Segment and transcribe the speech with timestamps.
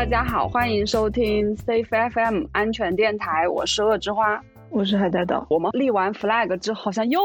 [0.00, 4.42] 大家好，欢迎收听 Safe FM 安全电台，我是恶之花。
[4.70, 5.46] 我是海带岛。
[5.50, 7.20] 我们立完 flag 之后，好像又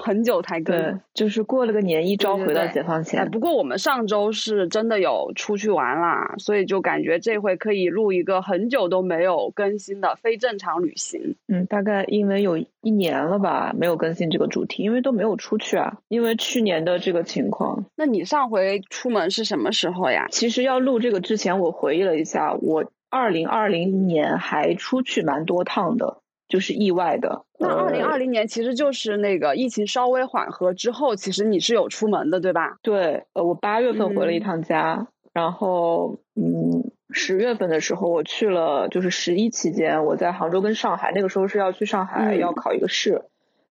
[0.00, 0.76] 很久才更。
[0.76, 3.20] 对，就是过了个年，一朝回到解放前。
[3.20, 11.34] 哎，不过我们上周是真的有出去玩啦，所以就感觉这回可以录一个很久都没有更新的非正常旅行。
[11.48, 15.98] 嗯，大概因为有一年了吧，没有更新这个主题，因为都没有出去啊。
[16.08, 17.84] 因为去年的这个情况。
[17.96, 20.28] 那你上回出门是什么时候呀？
[20.30, 26.18] 其实要录这个之前，我回忆了一下，我二零二零年还出去蛮多趟的。
[26.54, 27.44] 就是意外的。
[27.58, 32.78] 那二零二零年其实就是那个疫情稍微缓和之后，其实你是有出门的，对吧？
[32.80, 43.24] 对，呃，我八月份回了一趟家，然后嗯，十月份的时候我去了，就是十一期间我在杭州跟上海，那个时候是要去上海要考一个试，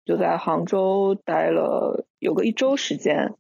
[0.04, 3.34] 就在杭州待了有个一周时间，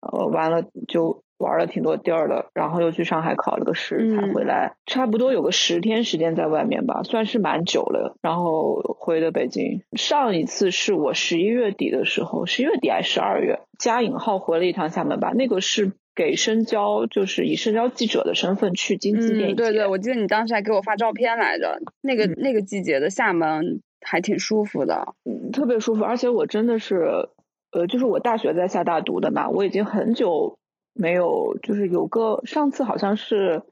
[0.00, 1.22] 呃，完了就。
[1.40, 8.14] 玩了挺多地儿的，然后又去上海考了个试才回来，差不多有个十天时间在外面吧，算是蛮久了。
[8.20, 15.32] 然后回的北京，上一次是我十一月底的时候，十一月底还是十二月，加引号回了一趟厦门吧。
[15.34, 21.80] 那个是给深交，就是以深交记者的身份去金鸡电影对对，我记得你当时还给我发照片来着。
[22.02, 26.04] 那个那个季节的厦门还挺舒服的，嗯特别舒服。
[26.04, 27.28] 而且我真的是，
[27.72, 30.58] 呃，就是我大学在厦大读的嘛，我已经很久。
[31.00, 33.62] 没有，就是有个上次好像是，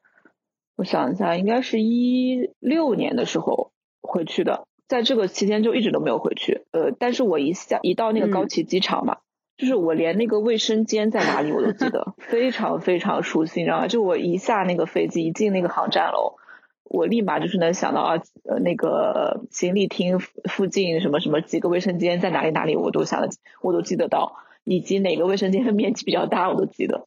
[0.76, 3.70] 我想一下，应该是一六年的时候
[4.00, 6.64] 回去的，在这个期间就一直都没有回去。
[6.70, 9.18] 呃，但是我一下一到那个高崎机场嘛，
[9.58, 13.88] 就是我连那个卫生间在哪里我都记得，非常非常熟悉，你知道吗？
[13.88, 16.36] 就我一下那个飞机，一进那个航站楼，
[16.84, 23.28] 我立马就是能想到啊，呃，那个行李厅附近什么什么几个卫生间在哪里哪里，我都想得
[23.60, 24.38] 我都记得到。
[24.70, 27.06] 以及哪个卫生间的面积比较大，我都记得，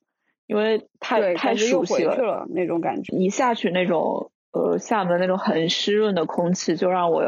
[0.51, 3.15] 因为太太熟悉了那种感觉。
[3.15, 7.23] 一下去那种呃厦门那种很湿润的空气，就让我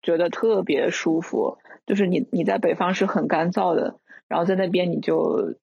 [0.00, 1.58] 觉得特别舒服。
[1.84, 3.96] 就是你你在北方是很干燥的，
[4.26, 5.54] 然后在那边你就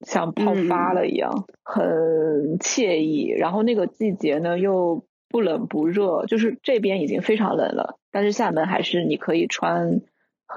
[0.00, 3.28] 像泡发了一样，很惬意。
[3.28, 10.00] 然后那个季节呢又不冷不热，就是这边已经非常冷了，但是厦门还是你可以穿。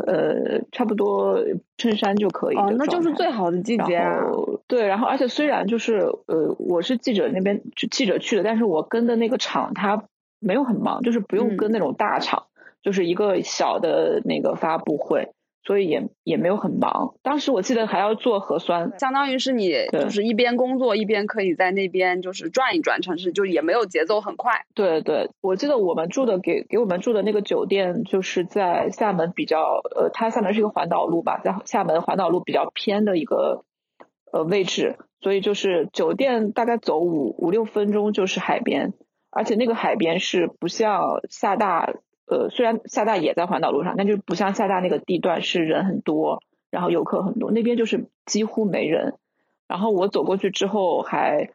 [0.05, 1.39] 呃，差不多
[1.77, 2.55] 衬衫就可以。
[2.55, 4.21] 哦，那就是最好的季节啊。
[4.67, 7.61] 对，然后而且虽然就是呃，我是记者那边
[7.91, 10.03] 记者去的，但是我跟的那个厂他
[10.39, 12.45] 没有很忙，就是不用跟那种大厂，
[12.83, 15.31] 就是一个小的那个发布会。
[15.63, 24.65] 所以也也没有很忙，当时我记得还要做核酸，相当于是你就是一边工作一边可以在那边就是转一转城市，就也没有节奏很快。
[24.73, 33.65] 对对，我记得我们住的给给我们住的那个酒店就是在厦门比较呃，它厦门是一个环岛路吧，在厦门环岛路比较偏的一个
[34.31, 38.93] 呃位置，所以就是酒店大概走五五六分钟就是海边，
[39.29, 41.93] 而且那个海边是不像厦大。
[42.29, 49.15] 呃，虽然厦大也在环岛路上，但就不像厦大那个地段是人很多，然后游客很多，那边就是几乎没人。
[49.67, 51.49] 然后我走过去之后，还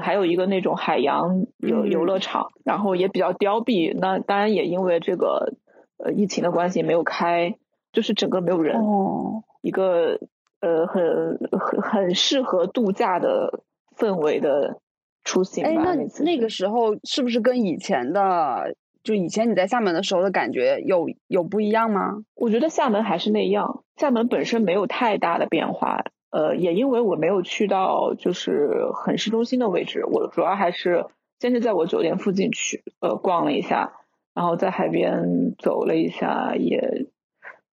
[0.00, 3.92] 还有一个那种海洋游游乐场，然后也比较凋敝。
[3.98, 5.54] 那当然也因为这个
[5.98, 7.56] 呃疫情的关系没有开，
[7.92, 8.80] 就是整个没有人。
[8.80, 10.20] 哦，一个
[10.60, 13.64] 呃很很很适合度假的
[13.96, 14.78] 氛围的
[15.24, 15.70] 出行吧。
[15.70, 18.76] 哎，那那个时候是不是跟以前的？
[19.02, 22.22] 就以前你在厦门的时候的感觉有有不一样吗？
[22.34, 26.04] 我觉得厦门还是那样，厦门本身没有太大的变化。
[26.30, 31.06] 呃，也因为我没有去到就是很市中心的位置，我主要还是
[31.40, 33.94] 先是在我酒店附近去呃逛了一下，
[34.32, 37.06] 然后在海边走了一下，也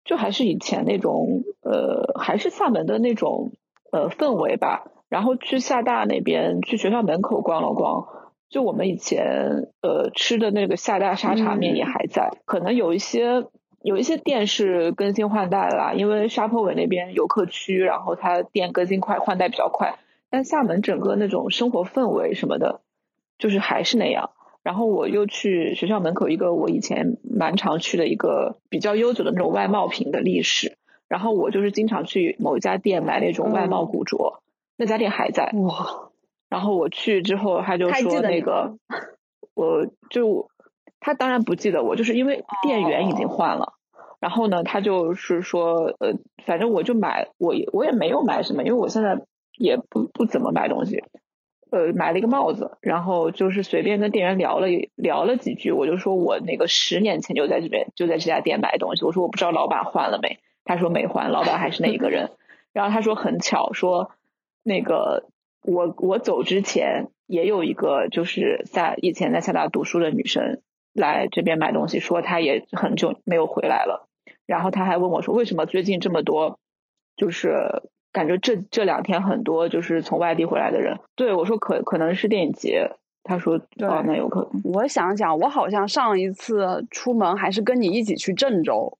[0.04, 3.52] 就还是以前那种呃还是厦门的那种
[3.92, 4.86] 呃氛围吧。
[5.10, 8.08] 然后去厦大那边去学校门口逛了逛。
[8.50, 13.46] 就我们以前呃吃的那个厦大沙茶面也还在，可能有一些
[13.81, 20.00] 有一些店是更新换代啦，因为沙坡尾那边游客区，然后它店更新快，换代比较快。
[20.30, 22.81] 但厦门整个那种生活氛围什么的，
[23.38, 24.31] 就是还是那样。
[24.63, 30.77] 然后我又去学校门口一个我以前蛮常去的一个比较悠久的那种外贸品的历史，
[31.07, 34.42] 然后我就是经常去某一家店买那种外贸古着，
[34.75, 35.51] 那家店还在。
[35.54, 36.06] 哇。
[36.50, 38.78] 然后我去之后，他就说那个，
[39.54, 40.50] 我就
[41.00, 43.74] 他当然不记得我，就是因为店员已经换了。
[44.20, 46.14] 然后呢，他就是说，呃，
[46.46, 49.22] 反正我就买，我也我也没有买什么，因为我现在
[49.58, 51.04] 也不不怎么买东西。
[51.70, 62.32] 呃，买了一个帽子，然后就是随便跟店员聊了聊了几句，我就说我那个十年前就在这边就在这家店买东西，我说我不知道老板换了没，他说没换，老板还是那一个人。
[62.72, 64.12] 然后他说很巧，说
[64.64, 65.26] 那个。
[65.63, 70.62] 我我走之前，也有一个就是在以前在厦大读书的女生
[70.94, 74.07] 来这边买东西，说她也很久没有回来了。
[74.45, 76.59] 然后她还问我说，为什么最近这么多，
[77.15, 81.00] 就是感觉这这两天很多就是从外地回来的人。
[81.15, 82.92] 对我说，可可能是电影节。
[83.24, 84.62] 他说，哦，那有可能。
[84.63, 88.98] 我想想，我好像上一次出门还是跟你一起去郑州，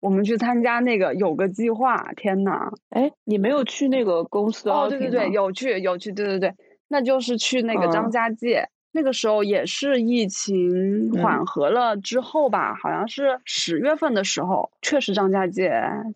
[0.00, 2.12] 我们去参加那个有个计划。
[2.16, 4.88] 天呐，哎，你没有去那个公司哦？
[4.88, 6.54] 对对对，有去有去，对对对。
[6.88, 15.70] 那就是去那个张家界，那个时候也是疫情缓和了之后吧，好像是十月份的时候，确实张家界，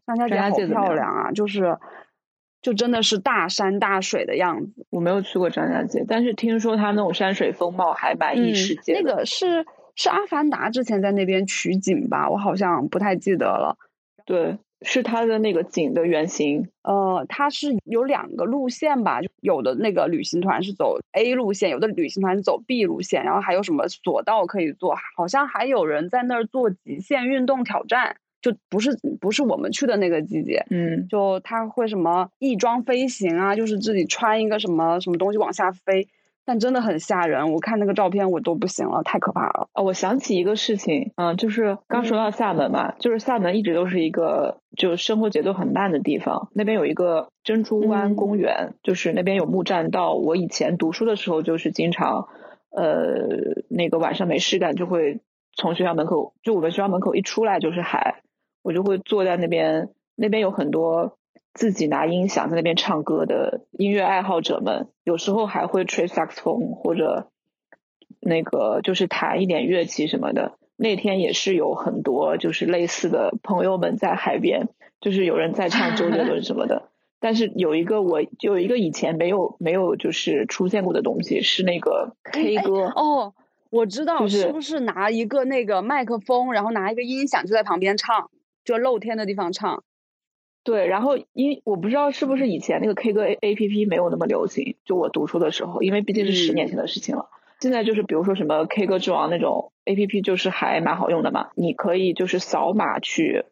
[0.06, 1.76] 张家界好漂亮啊，就是，
[2.62, 4.86] 就真的是大山大水的样子。
[4.88, 8.94] 我没有去过张家界，但是听说它那种山水风貌还蛮异世界。
[8.94, 13.76] 那个是是阿凡达之前在那边取景吧，我好像不太记得了。
[14.24, 14.58] 对。
[14.84, 36.08] 是它的那个景的原型，呃，它是有两个路线吧，有的那个旅行团是走 A 路线，有的旅行团是走 B 路线，然后还有什么索道可以做，好像还有人在那儿做极限运动挑战，就不是不是我们去的那个季节，嗯，就他会什么翼装飞行啊，就是自己穿一个什么什么东西往下飞。
[36.44, 39.68] 但真的很吓人，我看那个照片我都不行了，太可怕了。
[39.74, 46.48] 哦，我想起一个事情，嗯，就是刚说到厦门嘛，就是厦门一直都是一个就生活节奏很慢的地方。
[46.52, 50.14] 那边有一个珍珠湾公园，就是那边有木栈道。
[50.14, 52.26] 我以前读书的时候，就是经常，
[52.70, 55.20] 呃，那个晚上没事干，就会
[55.56, 58.22] 从学校门口，就我们学校门口一出来就是海，
[58.62, 61.18] 我就会坐在那边，那边有很多。
[61.54, 67.28] 自己拿音响在那边唱歌的音乐爱好者们，有时候还会吹萨克斯风或者
[68.20, 70.58] 那个就是弹一点乐器什么的。
[70.76, 74.68] 那天也是有很多就是类似的朋友们在海边，
[75.00, 76.88] 就是有人在唱周杰伦什么的。
[77.20, 83.34] 但是有一个我有一个以前没有没有就是出现过的东西是那个 K 歌哦，
[83.70, 88.30] 我知道是不是拿一个那个麦克风，然后拿一个音响就在旁边唱，
[88.64, 89.84] 就露天的地方唱。
[90.64, 97.28] 对，然后因我不知道是不是以前那个 K 歌 A A P P 没有那么流行，就我读书的时候，因为毕竟是十年前的事情了。
[97.60, 101.50] 现在就是比如说什么 K 歌之王那种 A P P，就是还蛮好用的嘛。
[101.54, 103.44] 你可以就是扫码去，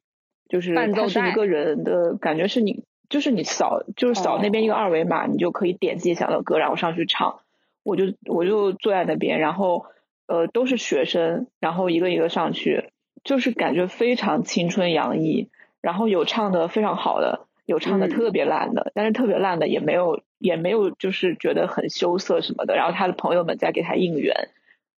[0.49, 7.41] 就是它是一个人的感觉是你，就是你扫就是扫那边一个二维码，你就可以点自己想要的歌，然后上去唱。
[7.83, 9.87] 我就我就坐在那边，然后
[10.27, 12.91] 呃都是学生，然后一个一个上去，
[13.25, 15.49] 就是感觉非常青春洋溢。
[15.81, 22.75] 然后有唱的非常好的，有唱的特别烂的，但是特别烂的也没有，也没有就是觉得很羞涩什么的。
[22.77, 24.49] 然后他的朋友们在给他应援，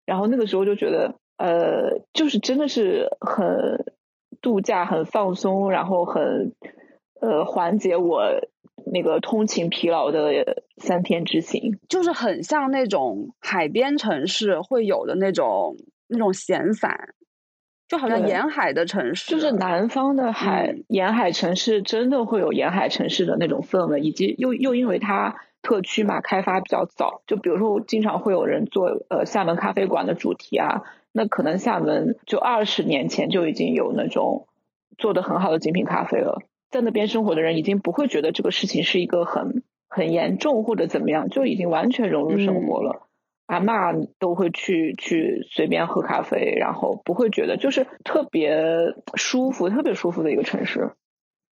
[0.05, 3.85] 然后那个时候就觉得，呃，就是真的是很
[4.41, 6.53] 度假、很放松，然后很
[7.21, 8.23] 呃缓解我
[8.91, 15.77] 那个通勤疲劳的三天之行，就是很像那种海边城市会有的那种
[16.07, 17.13] 那种闲散。
[17.87, 27.21] 就好像沿海的城市，就是南方的海沿海城市，真的会有沿海城市的那种氛围，以及又又因为它特区嘛，开发比较早。
[27.27, 34.47] 就比如说，经常会有人做呃厦门咖啡馆的主题啊，那可能厦门就二十年前就已经有那种
[34.97, 36.41] 做的很好的精品咖啡了，
[36.71, 43.07] 在那边生活的人已经不会觉得这个事情是一个很很严重或者怎么样，就已经完全融入生活了。
[43.45, 48.55] 阿妈都会去去随便喝咖啡，然后不会觉得就是特别
[49.15, 50.91] 舒服、特别舒服的一个城市，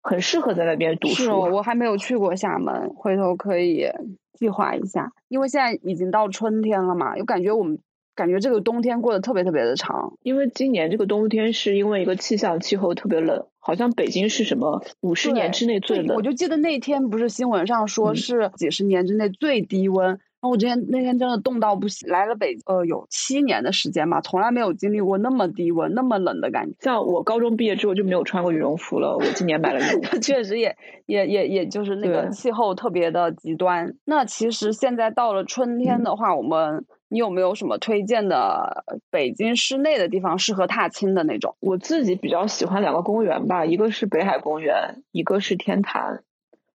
[0.03, 1.39] 很适合在那边读书。
[1.41, 3.87] 我还没有去过厦门，回头可以
[4.33, 5.13] 计划一下。
[5.29, 7.79] 因为现在已经到春天了嘛，又感觉我们
[8.15, 10.15] 感觉这个冬天过得特别特别的长。
[10.23, 16.17] 因为今年这个冬天是因为一个气象气候特别冷，好像北京是什么五十年之内最冷。
[16.17, 20.19] 我就记得那天不是新闻上说是几十年之内最低温。
[20.49, 26.75] 我之前那天真的冻到不行，来了北呃有七年的时间嘛，从来没有经历过那么低温、那么冷的感觉。
[26.81, 30.19] 像我高中毕业之后就没有穿过羽绒服了，我今年买了羽绒服。
[30.23, 33.95] 确实也也也也就是那个气候特别的极端。
[34.05, 41.57] 那其实现在到了春天的话，我们你有没有什么推荐的北京市内的地方适合踏青的那种？
[41.61, 46.23] 我自己比较喜欢两个公园吧，一个是北海公园，一个是天坛。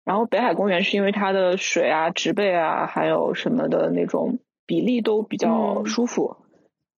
[0.09, 6.37] 然后北海公园是因为它的水啊、植被啊，还有什么的那种比例都比较舒服，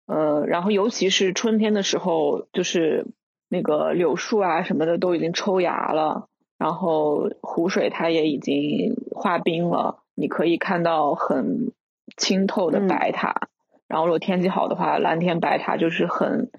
[0.06, 3.08] 呃，然后尤其是春天的时候，就是
[3.50, 11.74] 那个柳树啊什么的都已经抽芽了，然后湖水它也已经化冰了，你可以看到很
[12.16, 13.50] 清透的白塔，
[13.90, 16.50] 然后如果天气好的话，蓝天白塔就是很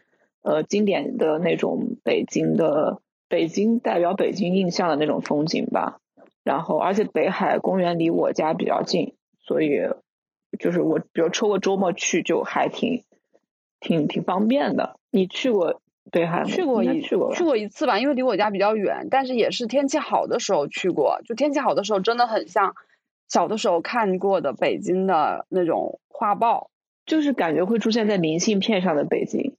[0.42, 6.00] 呃经典的那种北京的北京代表北京印象的那种风景吧。
[6.44, 9.80] 然后，而且北海公园离我家比较近，所以
[10.58, 13.04] 就是我比如抽个周末去就还挺
[13.80, 14.96] 挺挺方便的。
[15.10, 15.80] 你去过
[16.10, 16.44] 北海吗？
[16.46, 21.20] 去过一去过去过一次吧，因为离我家比较远，但是也是天气好的时候去过。
[21.24, 22.74] 就天气好的时候，真的很像
[23.28, 26.70] 小的时候看过的北京的那种画报，
[27.06, 29.54] 就是感觉会出现在明信片上的北京。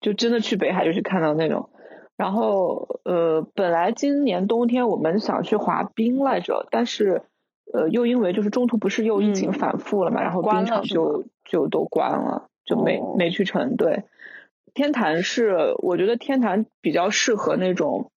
[0.00, 1.70] 就真的去北海，就是看到那种。
[2.16, 7.22] 然后呃，本来今年冬天我们想去滑冰来着，但是
[7.72, 13.76] 呃，又因为就是中途不是又疫情反复了嘛，然后冰场就就都关了，就没没去成。
[13.76, 14.04] 对，
[14.74, 18.12] 天坛是我觉得天坛比较适合那种，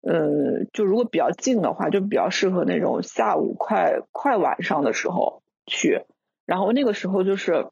[0.00, 6.06] 呃，就如果比较近的话，就比较适合那种下午快快晚上的时候去，
[6.46, 7.66] 然后那个时候就是。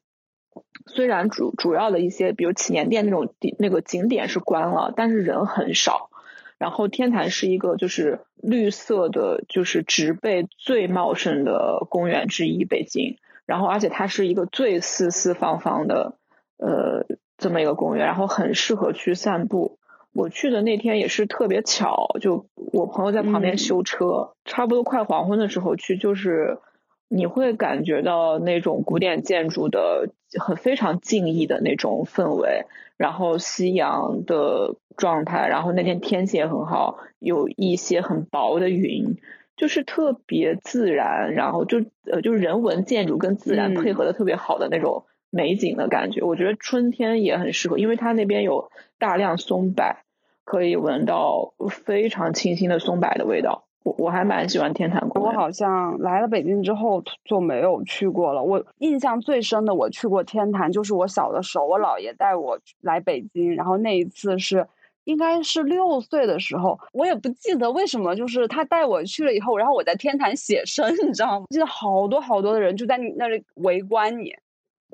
[0.87, 6.09] 虽然主主要的一些，比如祈年殿那种地那个景点是关了，但是人很少。
[6.57, 13.17] 然后天坛是一个就是绿色的，就是植被最茂盛的公园之一，北京。
[13.45, 16.17] 然后而且它是一个最四四方方的
[16.57, 17.05] 呃
[17.37, 19.79] 这么一个公园，然后很适合去散步。
[20.13, 26.59] 我去的那天也是特别巧，就我朋友在旁边修车，差不多快黄昏的时候去，就是。
[27.07, 30.09] 你会感觉到那种古典建筑的
[30.39, 32.65] 很非常静谧的那种氛围，
[32.97, 39.17] 然后夕阳的状态，然后那天天气也很好，有一些很薄的云，
[39.55, 46.21] 就是特别自然，然后就呃就是人文建筑跟自然配合的特别好的那种美景的感觉。
[46.21, 49.97] 我觉得春天也很适合，因为它那边有大量松柏，
[50.43, 53.67] 可以闻到非常清新的松柏的味道。
[53.85, 55.31] 我我还蛮喜欢天坛公园。
[55.31, 58.41] 我好像来了北京之后就没有去过了。
[58.41, 64.67] 我印象最深的，我去过天坛，就是我小的时候，我姥爷带我来北京，然后那一次是
[65.03, 71.45] 应该是六岁的时候，我也不记得为什么，就是他带我去了以后，然后我在天坛写生，你知道吗？
[71.51, 74.33] 记得好多好多的人就在你那里围观你。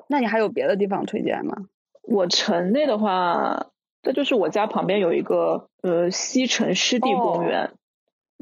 [0.06, 1.56] 那你还有别的地方推荐吗？
[2.02, 3.68] 我城内的话，
[4.02, 7.70] 这就是我家旁边有一个呃西城湿地公园。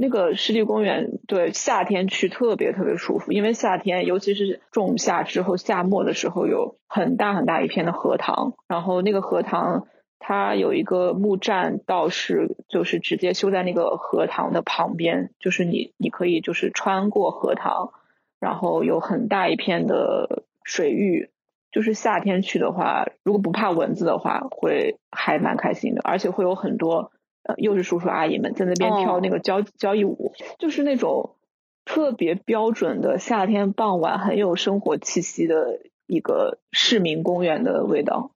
[0.02, 9.86] 那个湿地公园，对夏天去特别特别舒服，因为夏天，尤其是仲夏之后夏末的时候，有很大很大一片的荷塘，然后那个荷塘
[10.18, 17.92] 它有一个木栈道是就是直接修在那个荷塘的旁边，就是你你可以就是穿过荷塘，
[18.40, 21.28] 然后有很大一片的水域，
[21.72, 27.12] 就是夏天去的话，如果不怕蚊子的话，会还蛮开心的，而且会有很多。
[27.42, 31.36] 呃，又是叔叔阿姨们在那边跳那个交交谊舞，就是那种
[31.84, 38.32] 特别标准的夏天傍晚很有生活气息的一个市民公园的味道。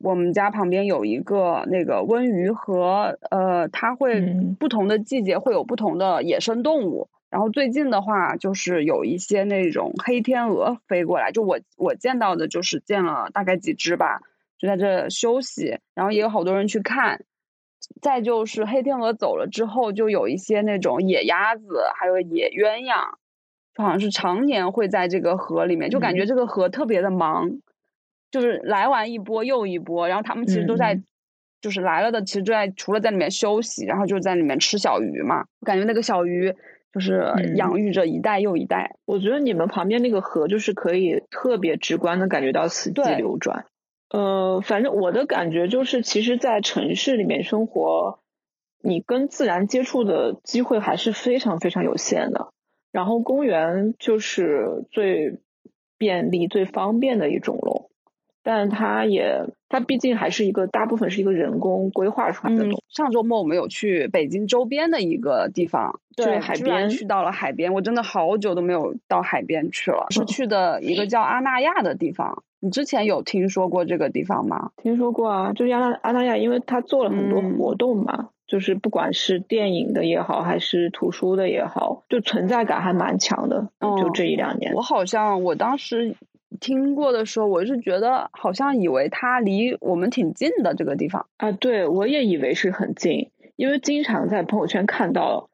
[0.00, 4.20] 我们家旁边有一个那个温榆河，呃，它会
[4.58, 7.08] 不同的季节会有不同的野生动物。
[7.28, 14.22] 然后最近的话，就是有一些那种黑天鹅飞过来，就我我见到的就是见了大概几只吧，
[14.58, 17.24] 就在这休息，然后也有好多人去看。
[18.00, 21.64] 再就是黑天鹅走了之后，就有一些那种野鸭子，
[21.96, 23.14] 还有野鸳鸯，
[23.74, 27.60] 就好像是常年会在这个河里面，就感觉这个河特别的忙，
[28.30, 31.00] 就是来完一波又一波，然后他们其实都在，
[31.60, 36.54] 就是来了的其实就在除了在里面休息，然后就在里面吃小鱼嘛，感觉那个小鱼
[36.92, 38.96] 就是养育着一代又一代。
[39.04, 43.66] 我觉得你们旁边那个河就是可以特别直观的感觉到四季流转。
[44.14, 48.20] 呃，反正我的感觉就是，其实，在城市里面生活，
[48.80, 52.52] 你跟自然接触的机会还是非常非常有限的。
[52.92, 55.40] 然后，公园就是最
[55.98, 57.90] 便利、最方便的一种喽。
[58.44, 62.66] 但它也，它毕竟还是一个大部分是一个人工规划出来的。
[62.88, 67.74] 上周末我们有去北京周边的一个地方，对，海边去到了海边。
[67.74, 72.44] 我真的好久都没有到海边去了，是去的一个叫阿那亚的地方。
[72.64, 74.70] 你之前有听说过这个地方吗？
[74.78, 83.68] 听说过啊，就是阿那阿那亚，因为他做了很多活动嘛，就是不管是电影的也好，还是图书的也好，就存在感还蛮强的。
[84.00, 86.16] 就这一两年，我好像我当时
[86.58, 95.50] 听过的时候，我是觉得好像以为它离我们挺近的这个地方啊，对我也以为是很近，因为经常在朋友圈看到。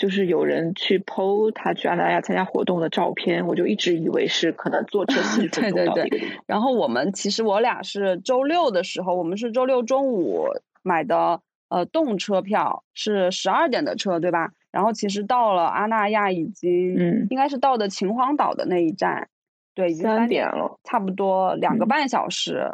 [0.00, 6.42] 就是有人去 PO 他去阿那亚参加活动的照片，我就一直以为是可能坐车四十分钟到一个地方。
[6.46, 10.46] 然后我们其实我俩是周六的时候，我们是周六中午
[10.82, 14.52] 买的呃动车票，是十二点的车，对吧？
[14.72, 19.28] 然后其实到了阿那亚已经，嗯，应该是到的秦皇岛的那一站，
[19.74, 22.72] 对，已经三点了，差不多两个半小时，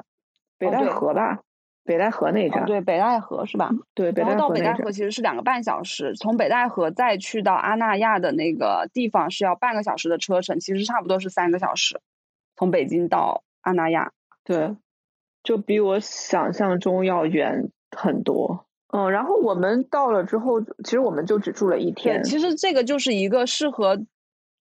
[0.59, 1.40] 北戴河吧。
[1.86, 3.70] 北戴河那一站，对北戴河是吧？
[3.94, 12.00] 对，然后到北戴河其实是两个半小时，从北戴河再去到阿那亚的那个地方是要半个小时的车程，其实差不多是三个小时。
[12.56, 14.12] 从北京到阿那亚。
[14.44, 14.76] 对，
[15.42, 18.66] 就比我想象中要远很多。
[18.92, 22.22] 嗯，然后我们到了之后，其实我们就只住了一天。
[22.22, 24.00] 其实这个就是一个适合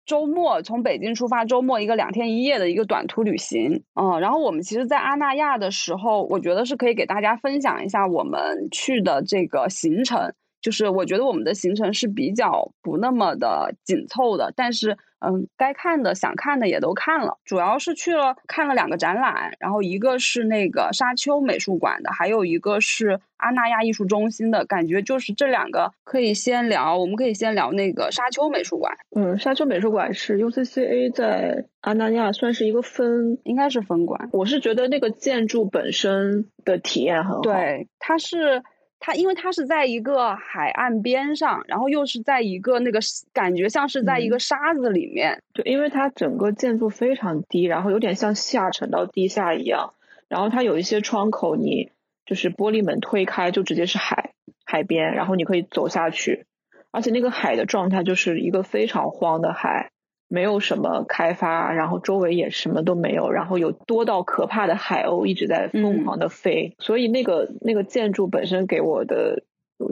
[0.10, 3.84] 周末从北京出发，周末一个两天一夜的一个短途旅行。
[3.94, 10.34] 嗯，然后我们其实，在阿那亚的时候，我觉得是可以给大家分享一下我们去的这个行程。
[10.62, 17.38] 就是我觉得我们的行程是比较不那么的紧凑的，但是嗯，该看的、想看的也都看了。
[17.45, 24.65] 主要是去了看了两个展览，然后一个是那个沙丘美术馆的，还有一个是阿那亚艺术中心的。
[24.65, 28.93] 感觉就是这两个可以先聊，我们可以先聊那个沙丘美术馆。
[29.15, 34.29] 嗯，沙丘美术馆是 UCCA 在阿那亚算是一个分，应该是分馆。
[34.31, 38.63] 我是觉得那个建筑本身的体验很好，对，它是。
[39.00, 43.00] 它因为它是在一个海岸边上，然后又是在一个那个
[43.34, 45.41] 感觉像是在一个沙子里面。
[45.53, 49.94] 对，因为它整个建筑非常低，然后有点像下沉到地下一样。
[50.27, 51.91] 然后它有一些窗口，你
[52.25, 54.34] 就是玻璃门推开就直接是海
[54.65, 56.46] 海边，然后你可以走下去。
[56.91, 59.91] 而且那个海的状态就是一个非常荒的海。
[60.31, 69.43] 没有什么开发，然后周围也什么都没有，然后有多到可怕的海鸥一直在疯狂的飞，所以那个那个建筑本身给我的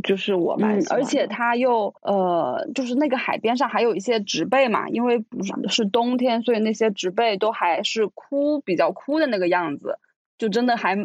[0.04, 9.98] 就是我蛮，而且它又呃，就是那个海边上还有一些植被嘛，因为不是是冬天，所以那些植被都还是枯，比较枯的那个样子，
[10.38, 10.96] 就真的还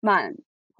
[0.00, 0.34] 蛮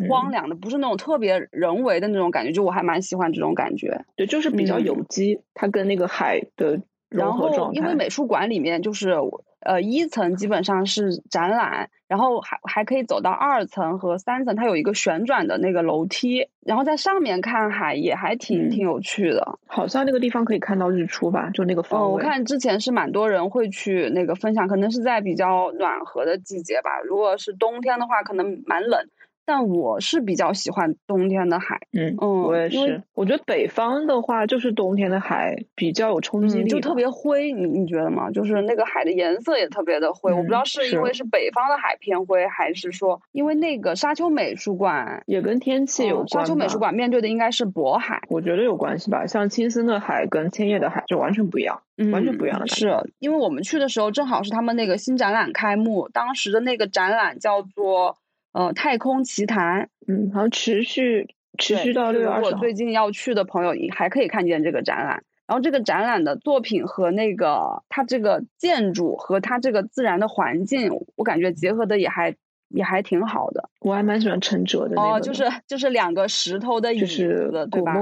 [0.06, 6.82] 荒凉的，不是那种特别人为的那种感觉，就我还蛮喜欢这种感觉，对，就是比较有机，它跟那个海的。
[7.16, 9.14] 然后，因为美术馆里面就是
[9.60, 19.58] 呃一层基本上是展览，然后还还可以走到二层和三层，它有一个旋转的那个楼梯，然后在上面看海也还挺挺有趣的。
[19.66, 21.50] 好像那个地方可以看到日出吧？
[21.50, 22.12] 就那个方位。
[22.12, 27.00] 我看之前是蛮多人会去那个分享，可能是在比较暖和的季节吧。
[27.04, 29.08] 如果是冬天的话，可能蛮冷。
[29.46, 33.00] 但我是比较喜欢冬天的海，嗯嗯，我也是。
[33.14, 37.52] 我觉得北方的话，就是冬天的海比较有冲击力，就特别灰。
[37.52, 38.28] 你你觉得吗？
[38.32, 40.32] 就是那个海的颜色也特别的灰。
[40.32, 46.28] 我不知道是因为是北方的海偏灰，还是说因为那个沙丘美术馆也跟天气有关。
[46.28, 49.24] 沙丘美术馆面对的应该是渤海，我觉得有关系吧。
[49.26, 51.80] 像青森的海跟千叶的海就完全不一样，
[52.12, 52.66] 完全不一样的。
[52.66, 58.16] 是因为我们去的时候正好是他们那个新展览开幕，当时的那个展览叫做。
[58.56, 65.24] 呃，太空奇谈，嗯，好像持续持续到六月二十如果最近要去的朋友，你还可以看见这个展览。
[65.46, 72.34] 然后这个展览的作品和那个它这个建筑和它这个自然的环境，我感觉结合的也还
[72.68, 73.68] 也还挺好的。
[73.80, 77.92] 我还蛮喜欢陈哲的哦，就是就是两个石头的椅子，对吧？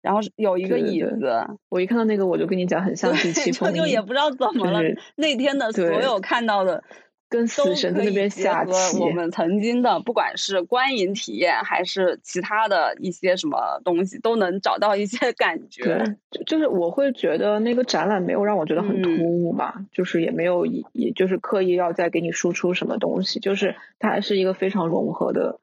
[0.00, 4.80] 然后有一个椅子，我一看到那个我就跟你讲，很像第七封就也不知道怎么了，
[5.16, 6.84] 那天的所有看到的。
[7.28, 8.98] 跟死神在那边下棋。
[8.98, 16.16] 我们曾经的，不管是观影体验还是其他的一些什么东西，都能找到一些 感觉。
[16.30, 25.60] 对，就是我会觉得那个展览没有让我觉得很突兀吧，就是也没有，也就是刻意要再给你输出什么东西，就是它还是一个非常融合的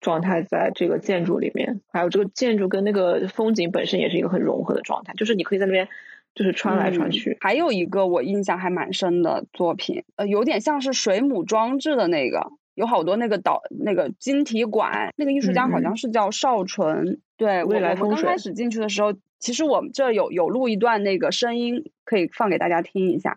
[0.00, 5.88] 状态，在这个建筑里面，还有这个建筑跟那个风景本身也是一个很融合的状态，就是你可以在那边。
[6.34, 17.20] 就是穿来穿去，还有一个我印象还蛮深的作品，呃，有点像是水母装置的那个，有好多那个导那个晶体管，那个艺术家好像是叫邵纯。
[17.36, 23.36] 对，未来我们刚开始进去的时候，其实我们这有有录一段那个声音，可以放给大家听一下。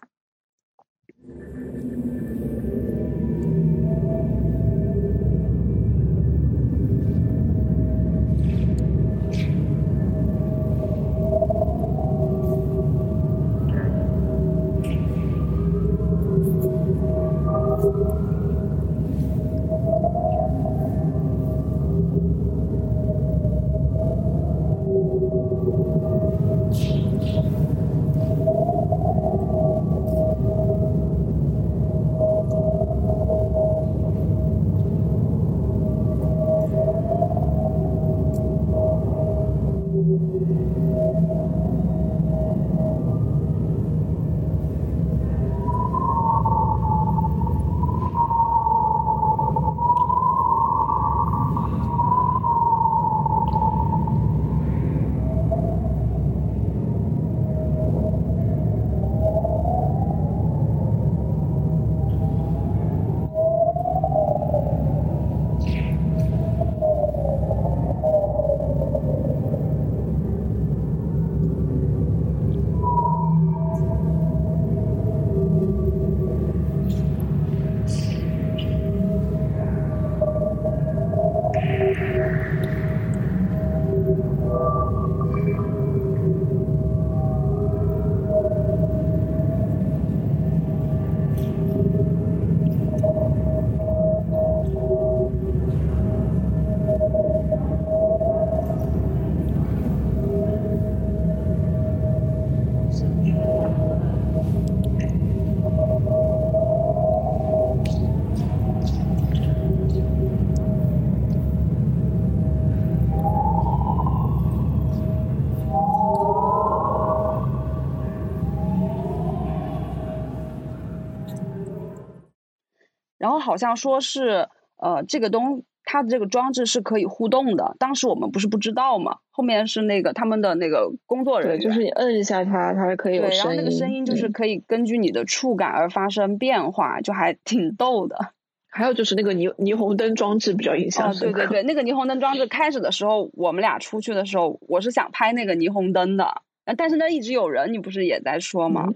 [123.46, 138.34] 好像说是呃这个东它的这个装置是可以互动的，当时我们不是不知道嘛，后面是那个他们的那个工作人员，就是你摁一下它，它是可以有声音，然后那个声音就是可以根据你的触感而发生变化，就还挺逗的。
[138.68, 141.40] 还有就是那个霓霓虹灯装置比较印象深刻。
[141.40, 146.42] 对对对，那个霓虹灯装置开始的时候，我们俩出去的时候，我是想拍那个霓虹灯的，
[146.76, 148.90] 但是那一直有人，你不是也在说吗？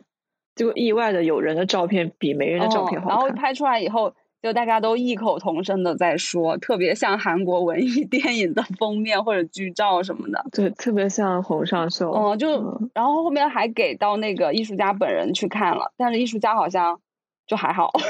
[0.55, 3.17] 结果意外的有人的照片比没人的照片好看。
[3.17, 10.45] 然后拍出来以后，就大家都异口同声的在说，特别像韩国文艺 电影的封面或者剧照什么的。
[10.51, 12.11] 对，特别像洪尚秀。
[12.11, 17.01] 嗯，就然后后面还给到那个艺术家本人去看了，但是艺术家好像
[17.45, 17.91] 就还好。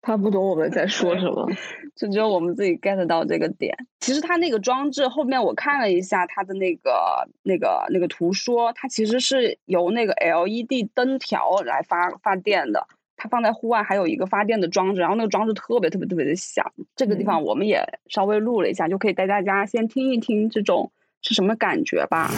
[0.00, 1.46] 他不懂我们在说什么，
[1.96, 3.76] 就只有我们自己 get 到这个点。
[4.00, 12.86] 其实他那个装置后面我看了一下他的那个那个那个图说，它其实是由那个 LED 灯条来发发电的。
[13.20, 16.72] 它放在户外还有一个发电的装置，然后那个装置特别特别特别的响。
[16.94, 22.30] 这个地方我们也稍微录了一下，就可以带大家先听一听这种是什么感觉吧。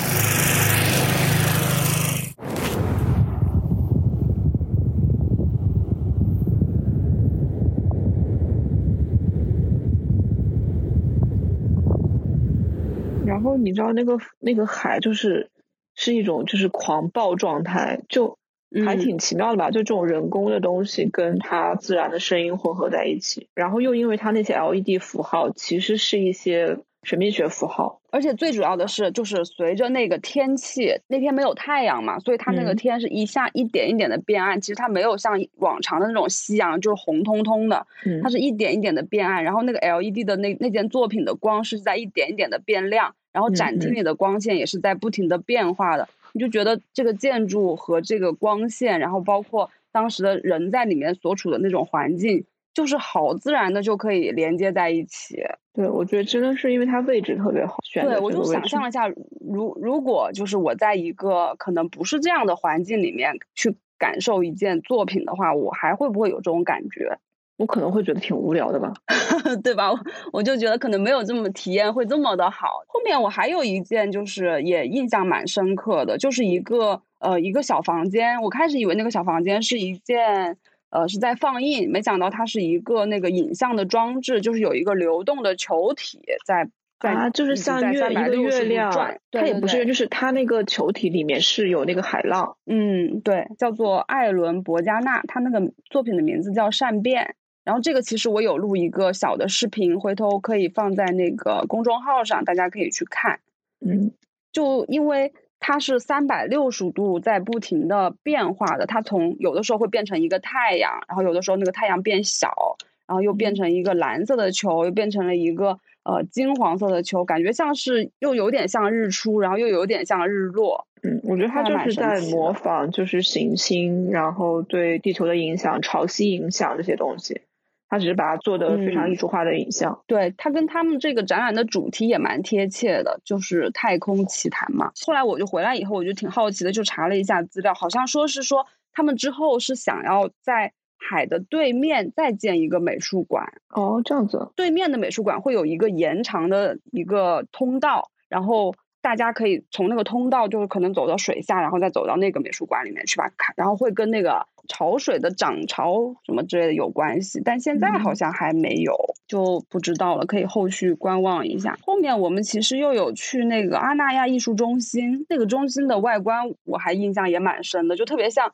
[13.27, 15.51] 然后你知道那个那个海就是
[15.95, 18.39] 是一种就是狂暴状态，就
[18.85, 19.71] 还挺奇妙的吧？
[19.71, 26.79] 就这种人工的东西跟它自然的声音混合在一起，然后又因为它那些 LED 符号其实是一些。
[27.03, 34.61] 神秘学符号，而且最主要的是，就是随着那个天气，那天没有太阳嘛，所以它那个天是一下一点一点的变暗。
[34.61, 37.87] 其实它没有像往常的那种夕阳，就是红彤彤的，
[38.23, 39.43] 它是一点一点的变暗。
[39.43, 46.07] 然后那个 LED 的那那件作品的光是在一点一点的变亮，然后展厅里的光线也是在不停的变化的。
[46.33, 52.45] 你就觉得这个建筑和这个光线，然后包括当时的人在里面所处的那种环境。
[52.73, 55.43] 就是好自然的就可以连接在一起。
[55.75, 58.07] 对，我觉得真的是因为它位置特别好选。
[58.07, 59.09] 对，我就想象了一下，
[59.41, 67.19] 如如果就是我在一个可能不是这样的环境里面去感受一件作品的话，我还会不会有这种感觉？
[67.61, 68.93] 我可能会觉得挺无聊的吧，
[69.63, 69.93] 对吧？
[70.33, 72.67] 我就觉得可能没有这么体验会这么的好。
[72.89, 78.41] 后面我还有一件就是也印象蛮深刻的，就是一个呃一个小房间。
[78.43, 80.57] 我开始以为那个小房间是一件。
[80.93, 86.69] 呃，是在放映，没想到它是一个那个影像的装置，就是有一个流动的球体在
[86.99, 88.91] 在，啊，就是像月一个月亮，
[89.31, 97.25] 它也不是，就是它那个球体里面是有那个海浪，嗯，对，叫做艾伦博加纳，他那个作品的名字叫《善变》，
[97.65, 103.41] 然后这个其实我有录一个小的视频，回头可以放在那个公众号上，大家可以去看，
[103.81, 104.13] 嗯，
[104.53, 105.33] 就因为。
[105.63, 120.87] 它是三百六十度在不停的变化的，它从有的时候会变成一个太阳，然后有的时候那个太阳变小，然后又变成一个蓝色的球，又变成了一个呃金黄色的球，感觉像是又有点像日出，然后又有点像日落。
[121.03, 127.43] 嗯，我觉得它就是在模仿，就是行星，然后对地球的影响、潮汐影响这些东西。
[127.91, 134.93] 他只是把它做的非常艺术化的影像，对他跟他们这个展览的主题也蛮贴切的，就是太空奇谈嘛。
[135.05, 143.53] 后来我就回来以后，我就挺好奇的，就查了一下资料，好像说是说他们之后是想要在海的对面再建一个美术馆。
[143.71, 148.75] 哦，这样子，对面的美术馆会有一个延长的一个通道，然后。
[149.03, 158.95] 大家可以从那个通道，就是可能走到水下，然后再走到那个美术馆里面去吧，看，然后会跟那个潮水的涨潮什么之类的有关系，但现在好像还没有，
[159.27, 161.79] 就不知道了，可以后续观望一下。
[161.83, 168.53] 后面我们其实又有去那个阿那亚艺术中心，那个中心的外观我还印象也蛮深的，就特别像，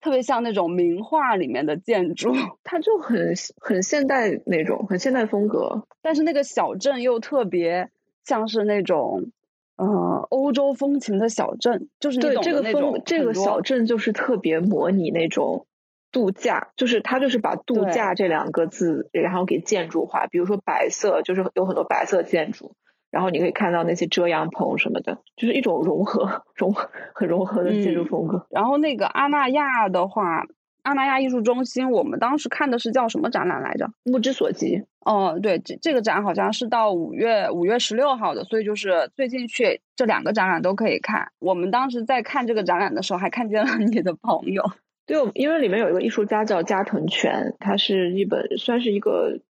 [0.00, 2.32] 特别像那种名画里面的建筑，
[2.64, 7.90] 它就很很现代那种，很现代风格，但是那个小镇又特别
[8.24, 9.30] 像是那种。
[9.76, 15.66] 呃，欧洲风情的小镇，就是对这个风，这个小镇就是特别模拟那种
[16.12, 22.74] 度假，就是它就是把度假这两个字，然后给建筑化，比如说白色，就是有很多白色建筑，
[23.10, 26.74] 然后你可以看到那些遮阳棚什么的，就是一种融合融
[27.14, 28.46] 很融合的建筑风格。
[28.50, 30.44] 然后那个阿那亚的话。
[30.82, 33.90] 阿那亚艺术中心，我们当时看的是叫什么展览来着？
[34.04, 34.82] 目之所及。
[35.04, 41.32] 哦，对，这这个展好像是到五月五月十六号的，所以就是最近去这两个展览都可以看。
[41.38, 44.62] 我们当时在看这个展览的时候，还看见了你的朋友。
[45.06, 49.40] 对，因为里面有一个艺术家叫加藤全，他是一本算是一个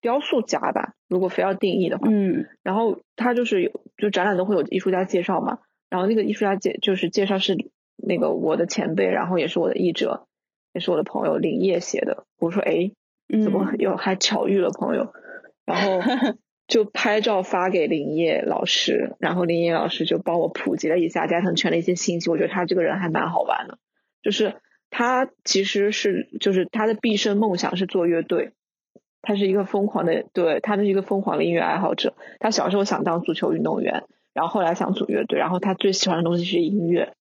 [0.00, 2.06] 雕塑家吧，如果非要定义的话。
[2.08, 2.46] 嗯。
[2.62, 5.58] 然后他就是有，就展览都会有艺术家介绍嘛。
[5.88, 7.56] 然后那个艺术家介就是介绍是
[7.96, 10.28] 那个我的前辈，然后也是我的译者。
[10.72, 12.24] 也是我的朋友林烨写的。
[12.38, 12.92] 我说：“哎，
[13.42, 15.12] 怎么又还巧遇了朋友，
[15.64, 16.00] 然后
[16.66, 22.30] 就拍照发给林业老师，然后林业老师就帮我普及了一下加藤圈的一些信息。
[22.30, 23.78] 我觉得他这个人还蛮好玩的，
[24.22, 24.54] 就是
[24.90, 28.52] 他其实是就是他的毕生梦想是做乐队，
[29.22, 32.14] 他是一个疯狂的对，他是一个疯狂的音乐爱好者。
[32.38, 37.14] 他小时候想当足球运动员，然后后来想组乐队，然后他最喜欢的东西是音乐。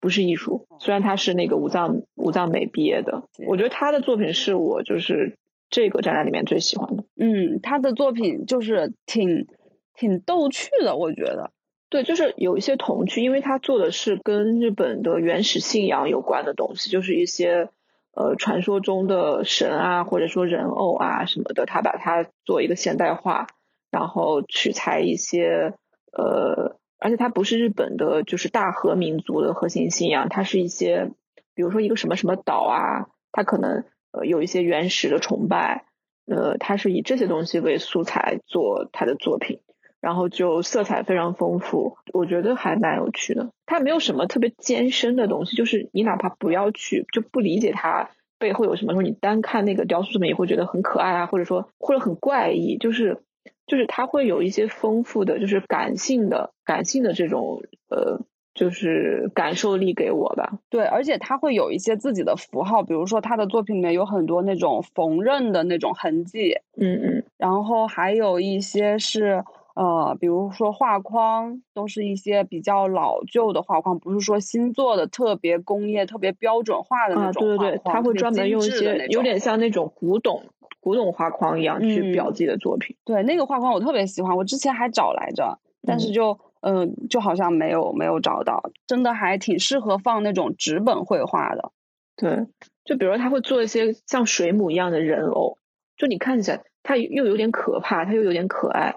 [0.00, 5.36] 不是艺术，虽然他是那个武藏武藏美毕业的，我觉得他的作品是我就是
[5.68, 7.04] 这个展览里面最喜欢的。
[7.16, 9.46] 嗯，他的作品就是挺
[9.94, 11.50] 挺逗趣的，我觉得。
[11.90, 17.68] 对，就是有一些童趣，因为他做的是跟日本的原始信仰有关的东西，就是一些
[18.14, 23.48] 呃传说中的神啊，或者说人偶啊什么的，他把它做一个现代化，
[23.90, 25.74] 然后取材一些
[26.12, 26.79] 呃。
[27.00, 31.10] 而且它不是日本的，就是大和民族的核心信仰，它是一些，
[31.54, 35.86] 比如说一个什么什么岛啊，它可能呃有一些原始的崇拜，
[36.26, 39.60] 呃，它是以这些东西为素材做它的作品，
[40.02, 43.50] 然后就色彩非常丰富，我觉得还蛮有趣的。
[43.64, 53.22] 它没有什么特别艰深的东西，就是你哪怕不要去就不理解它背后有什么，说你单看那个雕塑什么也会觉得很可爱啊，或者说或者很怪异，就是。
[53.70, 58.20] 就是他会有一些丰富的，就是感性的、感性的这种呃，
[58.52, 60.58] 就是感受力给我吧。
[60.70, 77.58] 对，而且他会有一些自己的符号，比如说他的作品里面有很多那种缝纫的那种痕迹，嗯嗯，然后还有一些是呃，比如说画框，都是一些比较老旧的画框，不是说新做的特别工业、特别标准化的那种画框。
[77.58, 80.42] 对对对，他会专门用一些有点像那种古董。
[80.82, 91.70] 古董画框一样去表自己的作品，对那个画框我特别喜欢，我之前还找来着，但是就嗯，就好像没有没有找到，真的还挺适合放那种纸本绘画的。
[92.16, 92.46] 对，
[92.86, 95.58] 就比如他会做一些像水母一样的人偶，
[95.98, 98.94] 就你看起来他又有点可怕，他又有点可爱，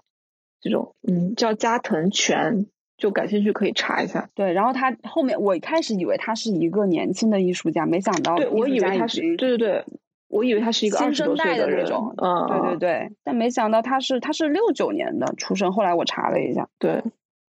[0.63, 2.65] 这种嗯叫加藤泉，
[2.97, 4.30] 就感兴趣可以查一下。
[4.34, 9.84] 对，然后他后面我一开始以为他是一个年轻的艺术家，没想到对我以为他是对对对。
[10.30, 15.71] 我以为他是一个新生代的那种，嗯，对对对，但没想到他是他是六九年的出生。
[15.71, 17.04] 后来我查了一下，对，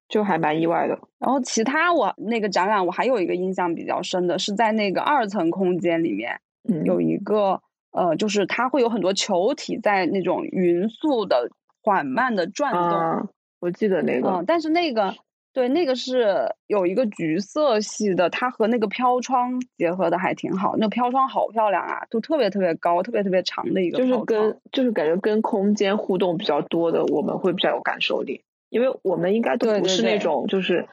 [0.07, 0.97] 就还蛮意外的。
[1.19, 6.39] 然后其他我那个展览，我还有一个印象比较深的是在那个二层空间里面，
[6.85, 11.49] 有一个呃，就是它会有很多球体在那种匀速的
[11.81, 13.29] 缓慢的转动。
[13.59, 15.15] 我记得那个，嗯，但是那个。
[15.51, 20.75] 对，那个是有一个橘色系的，它和那个飘窗结合的还挺好。
[20.77, 23.97] 那飘窗好漂亮啊，都特别特别高，特别特别长的一个。
[23.97, 30.87] 就是跟就是感觉跟空间互动比较多的，我们会比较有感受力，因为我们应该都不是那种就是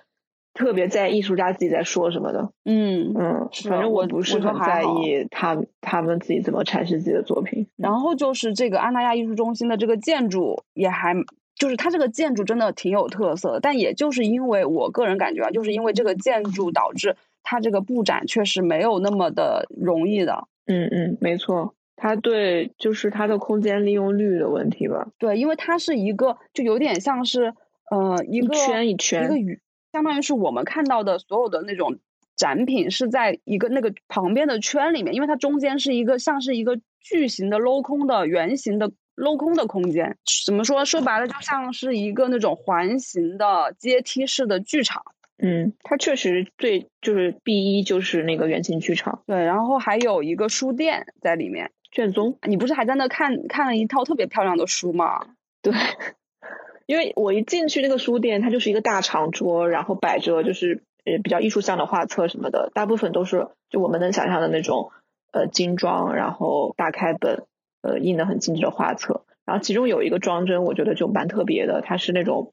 [0.57, 2.51] 特别在意艺术家自己在说什么的。
[2.65, 7.69] 嗯嗯，反正我不是很在意他他们自己怎么阐释自己的作品。
[7.77, 11.15] 然后就是这个阿那亚艺术中心的这个建筑也还。
[11.59, 20.49] 就是它这个建筑真的挺有特色，但也就是因为我个人感觉啊，就是因为这个建筑导致它这个布展确实没有那么的容易的。
[20.67, 25.09] 嗯嗯，没错，它对就是它的空间利用率的问题吧。
[25.19, 27.55] 对，因为它是一个就有点像是
[27.91, 29.59] 呃一个圈一圈一个宇，
[29.97, 31.99] 相当于是我们看到的所有的那种
[32.37, 38.93] 展品是在一个那个旁边的圈里面，因为它中间是一个像是一个巨型的镂空的圆形的。
[39.17, 40.85] 镂空的空间怎么说？
[40.85, 45.05] 说白了，就像是一个那种环形的阶梯式的剧场。
[45.39, 49.23] 嗯，它确实最就是 B 一就是那个圆形剧场。
[49.27, 51.71] 对，然后还有一个书店在里面。
[51.91, 55.19] 卷宗，你不是还在那看看了一套特别漂亮的书吗？
[55.63, 55.73] 对，
[56.87, 64.91] 因为我一进去那个书店，它就是一个大长桌，然后摆着就是呃比较艺术向的画册什么的，大部分都是就我们能想象的那种
[65.33, 67.45] 呃精装，然后大开本。
[67.83, 71.83] 呃，印的很精致的画册，然后其中有一个装帧，我觉得就蛮特别的。
[71.83, 72.53] 它是那种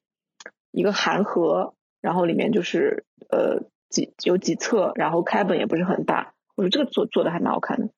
[0.70, 6.34] 一个函盒，然后里面就是呃几有几册，然后开本也不是很大。
[6.56, 7.90] 我说这个做做的还蛮好看的。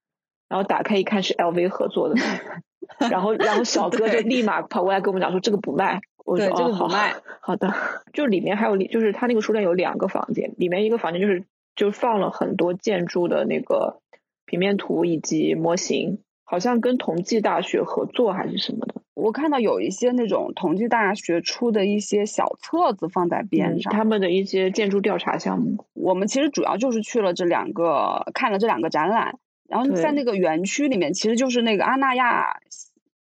[0.47, 2.15] 然后打开一看是 LV 合作的，
[3.11, 5.99] 然后然后小哥就立马跑过来跟我们讲说这个不卖。
[6.25, 7.15] 我说这个不卖。
[7.39, 7.73] 好的，
[8.11, 14.01] 就里面还有就是他那个书店有两个房间，里面一个房间就是就放了很多建筑的那个
[14.45, 16.19] 平面图以及模型。
[16.47, 25.87] 好像跟同济大学合作还是什么的，我看到有一些那种同济大学出的一些小册子放在边上，他们的一些建筑调查项目。
[25.95, 32.57] 我们其实主要就是去了这两个，看了这两个展览，然后在那个园区里面，其实就是那个阿那亚，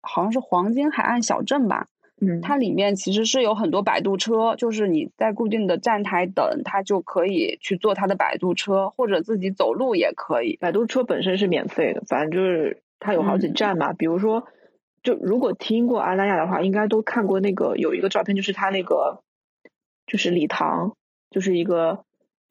[0.00, 1.86] 好像是黄金海岸小镇吧。
[2.24, 10.56] 嗯，它里面其实是有很多摆渡车，就是你在固定的站台等，它就可以去坐它的摆渡车，或者自己走路也可以。
[10.60, 12.82] 摆渡车本身是免费的，反正就是。
[13.04, 13.92] 它有好几站嘛。
[13.92, 14.46] 比如说，
[15.02, 19.24] 就如果听过阿拉亚的话，应该都看过那个有一个照片，就是它那个
[20.06, 20.94] 就是礼堂，
[21.28, 22.04] 就是一个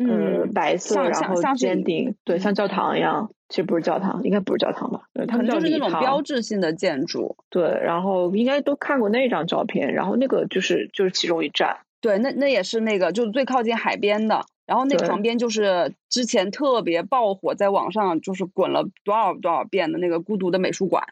[0.07, 3.31] 呃白色，然后尖顶，对，像教堂一样。
[3.49, 5.01] 其实不是教堂，应该不是教堂吧？
[5.27, 7.35] 他们就是那种标志性的建筑。
[7.49, 11.79] 对，然后应该都看过那张照片，然后那个就是就是其中一站。
[11.99, 14.45] 对，那那也是那个就是最靠近海边的。
[14.65, 21.03] 然后那旁边就是之前特别爆火，在网上就是滚了多少多少遍的那个孤独的美术馆，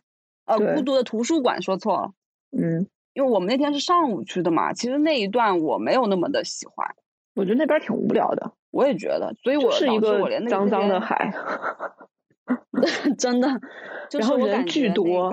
[0.45, 2.12] 呃，孤独的图书馆，说错了。
[2.58, 6.95] 嗯，因为我们那天是上午去的嘛，其实那一段我没有那么的喜欢，
[7.36, 8.54] 我觉得那边挺无聊的。
[8.71, 11.34] 我也觉得，所以我是一个脏脏的 海，
[13.17, 13.47] 真的。
[14.12, 15.32] 然后人巨多。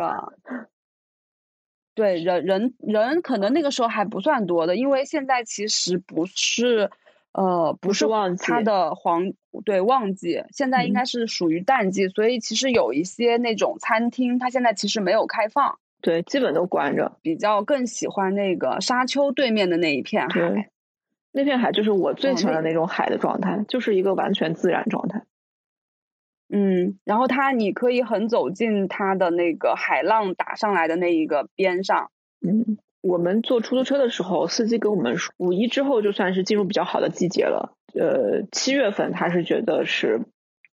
[1.94, 6.90] 对，人人人可能那个时候还不算多的，因为现在其实不是。
[7.38, 9.35] 呃，不是旺季，它的黄
[9.66, 17.18] 对旺季，现在应该是属于淡季，所以其实有一些那种餐厅，它现在其实没有开放，对，基本都关着。
[17.20, 20.70] 比较更喜欢那个沙丘对面的那一片海，
[21.37, 25.25] 那片海就是我最喜欢的那种海的状态，就是一个完全自然状态。
[26.49, 32.79] 嗯，然后它你可以很走进它的那个海浪打上来的那一个边上，嗯。
[33.03, 37.77] 我们坐出租车的时候，司机跟我们说，五一之后就算是进入比较好的季节了。
[37.94, 40.22] 呃，七月份他是觉得是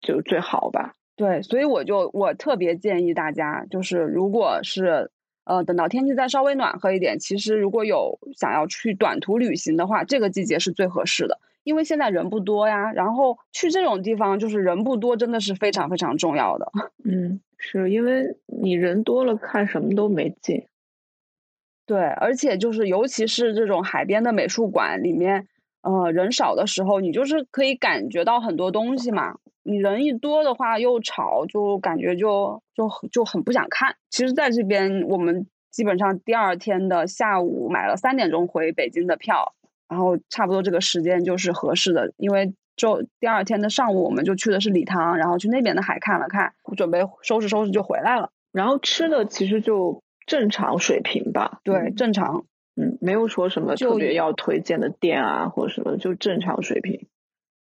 [0.00, 0.94] 就最好吧。
[1.14, 5.10] 对，所以我就我特别建议大家，就是如果是
[5.44, 12.92] 呃等到天气再稍微暖和一点，其实如果有想要去短途旅行的话，这个季节是最合适的，因为现在人不多呀。
[12.92, 16.70] 然后去这种地方，就是人不多，真的是非常非常重要的。
[17.04, 20.66] 嗯，是因为你人多了，看什么都没劲。
[21.84, 25.48] 对，而且就是尤其是这种海边的美术馆里面，
[25.82, 29.36] 呃，人少的时候，你就是可以感觉到很多东西嘛。
[29.64, 33.94] 你人一多的话又吵，就感觉就就就很不想看。
[34.10, 39.54] 其实在这边，我们基本上第二天的下午买了三点钟回北京的票，
[39.88, 48.30] 然后差不多这个时间就是合适的，因为就第二天的上午我们就去的是礼堂，然后去那边的海看了看，准备收拾收拾就回来了。
[48.52, 50.02] 然后吃的其实就。
[50.24, 57.06] 正常水平吧，对，正常，嗯，没有说什么特别要推荐的店啊，或者什么，就正常水平。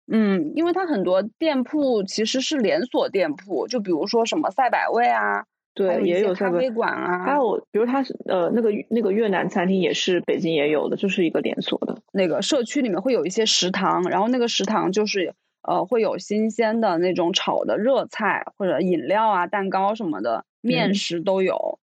[0.07, 11.99] 嗯，因为它很多店铺其实是连锁店铺，就比如说什么赛百味啊，对，也有咖啡馆啊，还有比如它是呃那个那个越南餐厅也是北京也有的，就是一个连锁的。
[12.13, 21.57] 那个社区里面会有一些食堂，然后那个食堂就是呃会有新鲜的那种炒的热菜或者饮料啊、蛋糕什么的，面食都有。
[21.57, 21.84] 嗯，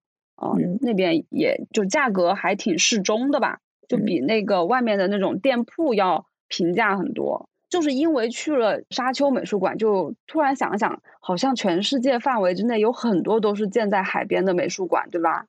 [0.80, 7.48] 那边也就价格还挺适中的吧，就比那个外面的那种店铺要平价很多。
[7.70, 15.46] 就是因为去了沙丘美术馆，就突然想想，好像全世界范围之内有很多都是建在海边的美术馆，对吧？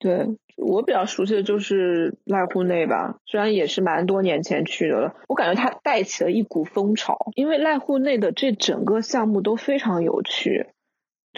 [0.00, 10.68] 对我比较熟悉的就是濑户内吧，虽然也是蛮多年前去的了，我感觉它带起了一股风潮，因为濑户内的这整个项目都非常有趣。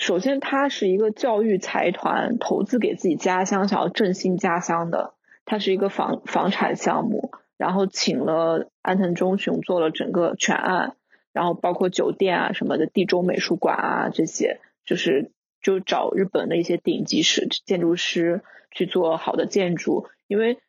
[0.01, 5.13] 首先，它是一个教育财团投资给自己家乡，想要振兴家乡的。
[5.45, 10.97] 它是一个房房产项目，然后请了安藤忠雄做了整个全案，
[11.35, 18.41] 然后包括酒店啊什么的，地中美术馆啊这些，就是就找日本的一些顶级师建筑师
[18.71, 20.07] 去做好的建筑。
[20.29, 20.61] 因为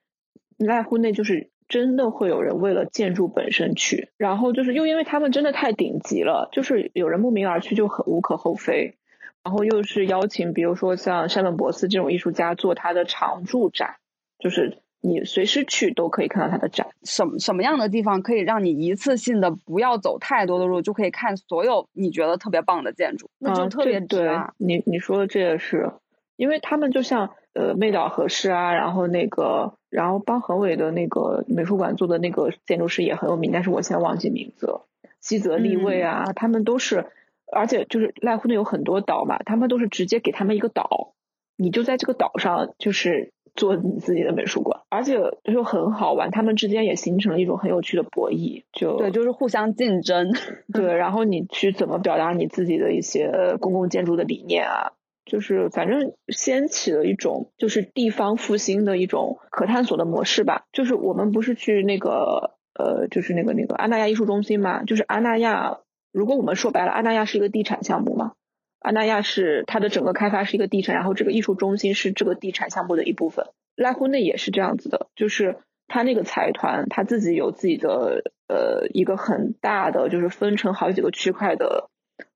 [0.57, 8.97] 濑户内就是真的会有人为了建筑本身去，然后就是又因为他们真的太顶级了，就是有人慕名而去就很无可厚非。
[9.43, 13.95] 然后又是邀请，比如说像山本博斯这种艺术家做他的常驻展，
[14.37, 16.89] 就是你随时去都可以看到他的展。
[17.03, 23.31] 什么什么样的地方可以让你一次性的不要走太多的路，就可以看所有你觉得特别棒的建筑？
[23.39, 24.29] 那就特别对。
[24.57, 25.91] 你你说的这也是，
[26.35, 34.85] 因为他们就像呃妹岛和世啊，然后那个然后帮横尾的那个美术馆做的那个建筑师也很有名，但是我现在忘记名字了。
[35.19, 37.07] 西泽立卫啊，他们都是。
[37.51, 41.13] 而且就是濑户内有很多岛嘛，他们都是直接给他们一个岛，
[41.57, 50.31] 你就在这个岛上就是做你自己的美术馆，而且就很好玩，他们之间也形成了一种很有趣的博弈，就对，就是互相竞争，
[50.73, 54.93] 对，然后你去怎么表达你自己的一些公共建筑的理念啊，
[55.25, 65.79] 就是反正掀起了一种就是地方复兴的一种可探索的模式吧，就是我们不是去那个呃，就是那个那个阿那亚艺术中心嘛，就是阿那亚。
[66.11, 68.33] 如果我们说白了，阿那亚是一个地产项目嘛？
[68.79, 73.45] 阿那亚是它的整个开发是一个地产，然后这个艺术中心是这个地产项目的一部分。
[73.75, 75.57] 濑户内也是这样子的，就是
[75.87, 81.89] 他那个财团他自己有自己的呃一个很大的，就是分成好几个区块的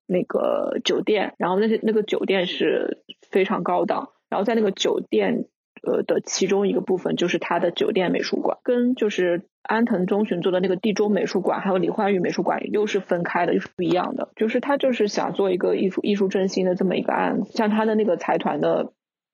[0.06, 4.10] 那个酒店，然后那些那个酒店是非常高档。
[4.28, 5.46] 然后在那个酒店
[5.86, 14.30] 呃的其中一个部分，就是它的酒店美术馆，跟就是安藤忠雄做的那个地中美术馆，还有李焕玉美术馆又是分开的，又是不一样的。
[14.36, 18.92] 就是他就是想做一个艺术艺术振兴的这么一个案子，像他的那个财团的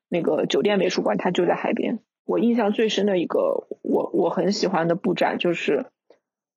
[0.09, 1.99] 那个酒店美术馆，它就在海边。
[2.27, 5.87] 我印象最深的一个，我我很喜欢的布展就是。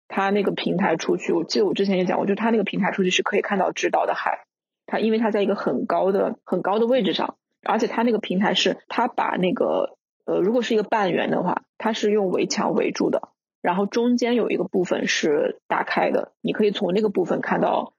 [0.08, 4.46] 他那个平台出去，我记得我之前也讲过，就他那个平台出去是可以看到直岛的海。
[4.86, 13.30] 它因为它在一个很高的、很高的位置上，而且它那个平台是它把那个呃，如果是一个半圆的话，它是用围墙围住的，
[13.62, 17.94] 然后中间有一个部分是打开的，你可以从那个部分看到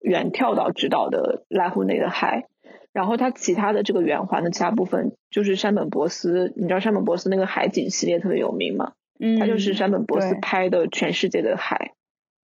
[0.00, 2.48] 远眺到直岛的濑户内的海。
[2.92, 8.92] 然后它其他的这个圆环的其他部分就是山本博斯，你知道山本博斯那个海景系列特别有名吗？
[9.38, 11.92] 他就是山本博斯拍的全世界的海，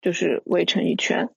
[0.01, 1.29] 就是围成一圈。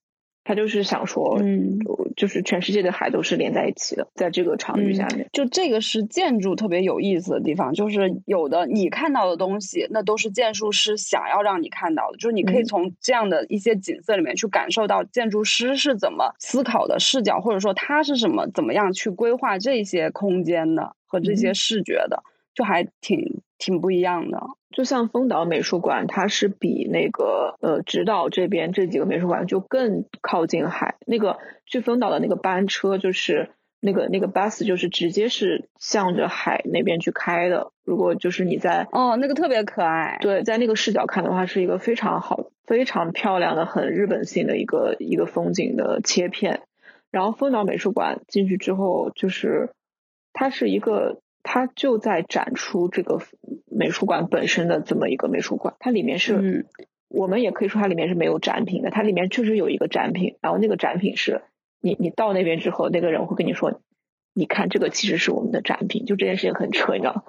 [0.44, 1.78] 他就是想说，嗯，
[2.16, 5.28] 就是全世界的海都是连在一起的，在这个场域下面。
[5.32, 12.18] 就这个是建筑特别有意思的地方，就是有的你看到的东西，那都是建筑师想要让你看到的。
[12.18, 22.22] 就是你可以从这样的一些景色里面去感受到建筑师是怎么思考的视角，或者说他是什么怎么样去规划这些空间的和这些视觉的，
[22.54, 24.42] 就还挺挺不一样的。
[24.70, 30.96] 就像丰岛美术馆，它是比那个呃直岛这边这几个美术馆就更靠近海。
[31.06, 33.48] 那个去丰岛的那个班车，就是
[33.80, 37.70] 那个那个 bus，就是直接是向着海那边去开的。
[37.84, 40.18] 如果就是你在哦，那个特别可爱。
[40.20, 46.60] 对，在那个视角看的话，是一个非常好、非常漂亮的、很日本性的一个一个风景的切片。
[47.10, 49.70] 然后丰岛美术馆进去之后，就是
[50.34, 51.22] 它是一个。
[51.44, 53.20] 它就在展出这个
[53.70, 56.66] 美术馆本身的这么一个美术馆，它里面是，
[57.08, 61.42] 我们也可以说它里面是没有展品的，它里面确实有一个展品，然后那个展品是
[61.80, 63.80] 你你到那边之后，那个人会跟你说，
[64.32, 67.24] 你看这个其实是我们的展品，就这件事情很扯，你知道。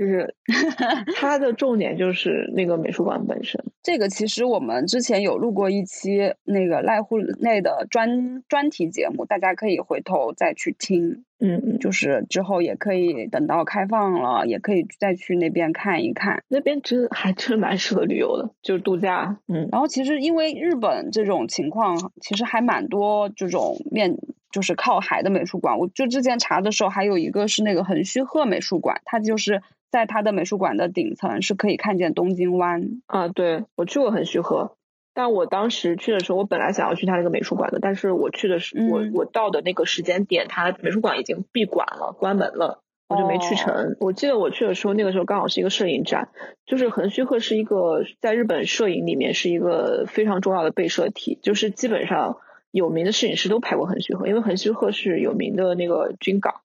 [0.00, 0.34] 就是
[1.14, 3.62] 它的重点就是那个美术馆本身。
[3.82, 11.24] 这个其实我们之前有录过一期那个濑户内的专专题节目，大家可以回头再去听。
[11.38, 16.42] 嗯，就是之后也可以等到开放了，也可以再去那边看一看。
[16.48, 19.36] 那边真 还真蛮适合旅游的，就是度假。
[19.48, 24.16] 嗯，然后其实因为日本这种情况，其实还蛮多这种面。
[24.52, 33.28] 就是靠海的美术馆，我就之前查的时候，还有一个是那个横须贺美术馆，它就是在它的美术馆的顶层是可以看见东京湾啊。
[33.28, 34.76] 对我去过横须贺，
[35.14, 43.96] 但我当时去的时候，我本来想要去它那个美术馆的，但是我去的是我我到的那个时间点，它美术馆已经闭馆了，关门了，我就没去成。
[44.00, 46.28] 我记得我去的时候，那个时候刚好是一个摄影展，
[46.66, 52.38] 就是横须贺是一个在日本摄影里面是一个非常重要的被摄体，就是基本上。
[52.72, 56.60] 有名的摄影师都拍过横须贺，因为横须贺是有名的那个军港，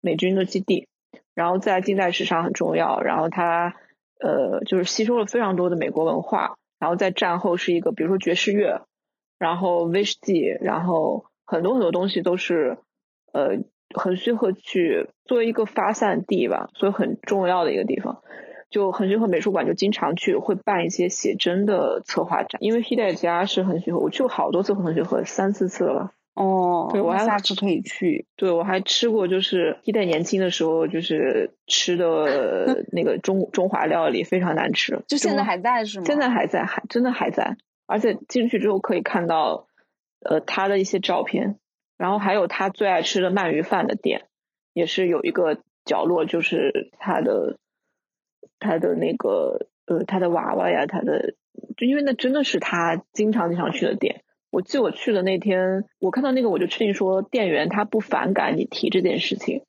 [0.00, 0.88] 美军的基地，
[1.34, 3.74] 然后在近代史上很重要，然后它
[4.20, 8.86] 呃就是吸收了非常多的美国文化，然后在战后是一个比如说爵士乐，
[9.38, 12.78] 然后威士忌，然后很多很多东西都是
[13.32, 13.58] 呃
[13.94, 18.22] 横须贺去作为一个发散地吧，所以很重要的一个地方。
[18.70, 22.58] 就横须贺美术馆就经常去，会办一些写真的策划展。
[22.62, 26.12] 因为 Hide 家是横须贺，我去过好多次横须贺，三四次了。
[26.34, 28.26] 哦，对我还下次可以去。
[28.36, 35.02] 对我还吃过，就是 Hide 年轻的时候就是吃的 那个中中华料理，非常难吃。
[35.06, 36.04] 就现在还在是吗？
[36.06, 37.56] 现在还在，还真的还在。
[37.86, 39.66] 而且进去之后可以看到，
[40.20, 41.58] 呃，他的一些照片，
[41.98, 44.26] 然后还有他最爱吃的鳗鱼饭的店，
[44.72, 47.58] 也是有一个角落，就是他的。
[48.58, 51.34] 他的那个呃，他的娃娃呀，他的
[51.76, 54.22] 就因为那真的是他经常经常去的店。
[54.52, 59.62] 我记得我去的那天，我看到那个我就确定说店员他不反感你提这件事情，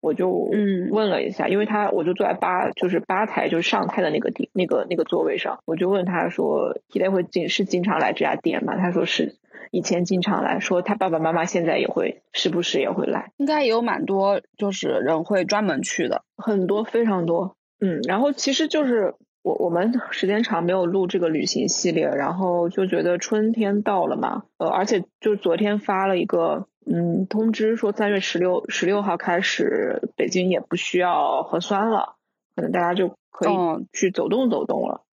[0.00, 8.76] 我就嗯问了一下，因为他我就坐在吧就是吧台就是上菜的那个地那个那个座位上，我就问他说提代会经是经常来这家店吗？
[8.76, 9.36] 他说是
[9.70, 17.56] 以前经常来说他爸爸妈妈现在也会时不时也会来，应该也有蛮多就是人会专门去的，很多非常多。
[17.80, 19.14] 嗯，然后其实就是
[19.46, 32.16] 我我们时间长没有录这个旅行系列，然后就觉得春天到了嘛，呃，而且就昨天发了一个嗯通知，说三月十六十六号开始北京也不需要核酸了，
[32.56, 33.54] 可能大家就可以
[33.92, 35.04] 去走动走动了，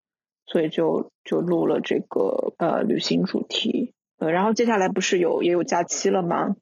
[0.47, 6.55] 所以就就录了这个呃旅行主题，呃，然后接下来不是有也有假期了吗？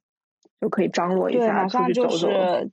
[0.60, 2.28] 就可以张罗一下出去走走。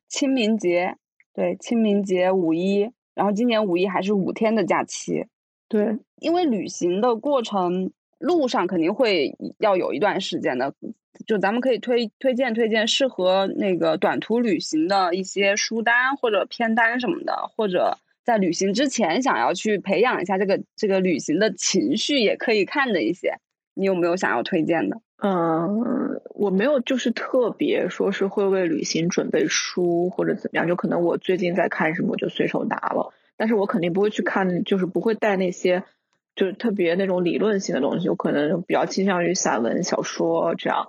[0.09, 0.96] 清明节，
[1.34, 2.90] 对，清明节、五一。
[3.18, 5.26] 然后今年五一还是五天的假期，
[5.68, 7.90] 对，因为旅行的过程
[8.20, 10.72] 路上肯定会要有一段时间的，
[11.26, 23.34] 就咱们可以推推荐推荐适合那个短途旅行的一些书单或者片单什么的，或者在旅行之前想要去培养一下这个这个旅行的情绪，也可以看的一些，
[23.79, 25.01] 你有没有想要推荐的？
[25.22, 33.12] 嗯，我没有，就是特别说是会为旅行准备书或者怎么样，就可能我最近在看什么，我就随手拿了。
[33.37, 35.85] 但是我肯定不会去看，就是不会带那些，
[36.35, 38.09] 就是特别那种理论性的东西。
[38.09, 40.89] 我可能比较倾向于散文、小说这样。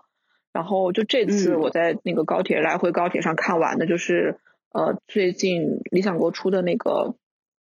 [0.52, 4.38] 然后就这次我在那个高铁来回高铁上看完的，就是
[4.74, 7.16] 呃最近理想国出的那个。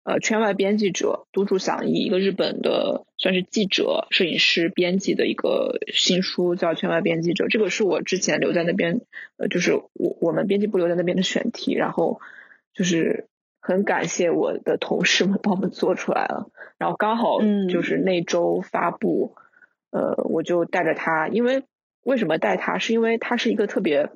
[0.08, 7.44] 呃，圈外编辑者都筑响一，一个日本的算是记者、摄影师、编辑的一个新书，叫《圈外编辑者》。
[7.50, 9.02] 这个是我之前留在那边，
[9.36, 12.22] 呃，就是我我们编辑部留在那边的选题，然后
[12.72, 13.26] 就是
[13.60, 16.48] 很感谢我的同事们帮我们做出来了。
[16.78, 19.34] 然后刚好就是那周发布，
[19.90, 21.64] 呃，我就带着它，因为
[22.02, 22.78] 为什么带它？
[22.78, 24.08] 是因为它是一个特别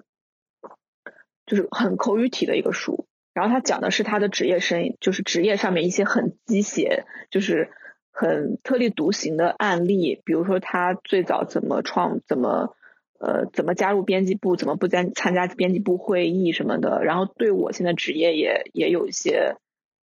[1.45, 3.05] 就是很口语体的一个书。
[3.35, 7.71] 然后他讲的是他的职业生，就是职业上面一些很鸡血，就是
[8.11, 10.21] 很特立独行的案例。
[10.27, 12.77] 比如说他最早怎么创，怎么
[13.19, 17.03] 呃怎么加入编辑部，怎么不参参加编辑部会议什么的。
[17.05, 19.57] 然后对我现在职业也也有一些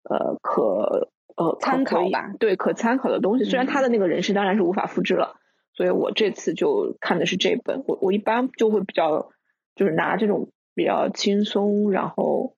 [0.03, 3.45] 呃可呃参考吧，对可参考的东西。
[3.45, 5.39] 虽然他的那个人生当然是无法复制了，
[5.73, 7.83] 所以我这次就看的是这本。
[7.87, 9.31] 我我一般就会比较
[9.75, 12.54] 就是拿这种比较轻松，然后。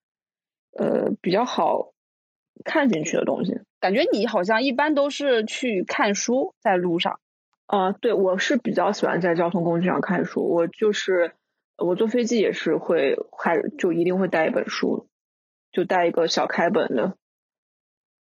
[0.78, 1.92] 呃，比较好
[2.64, 7.18] 看进去的东西，感觉你好像一般都是去看书在路上。
[7.66, 10.48] 啊，对，我是比较喜欢在交通工具上看书。
[10.48, 11.32] 我就是
[11.76, 15.08] 我坐飞机也是会，还就一定会带一本书，
[15.72, 17.16] 就带一个小开本的。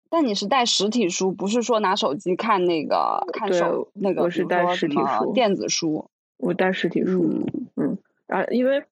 [0.09, 4.22] 但你是带实体书，不是说拿手机看那个看手那个？
[4.22, 6.09] 我是带实体书，电子书。
[6.38, 7.46] 我带实体书，
[7.76, 8.84] 嗯，然后因为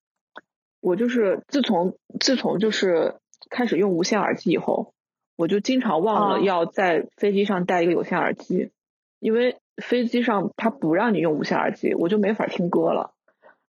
[0.81, 3.17] 我就是自从自从就是。
[3.51, 4.93] 开始用无线耳机以后，
[5.37, 8.71] 我就经常忘了要在飞机上带一个有线耳机，
[9.19, 13.13] 因为飞机上它不让你用无线耳机，我就没法听歌了。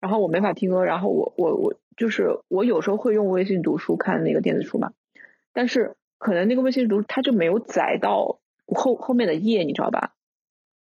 [0.00, 4.92] 然后我没法听歌，然后我我我就是我有时候会用微信读书看那个电子书嘛，
[5.54, 10.12] 但是可能那个微信读它就没有载到后后面的页，你知道吧？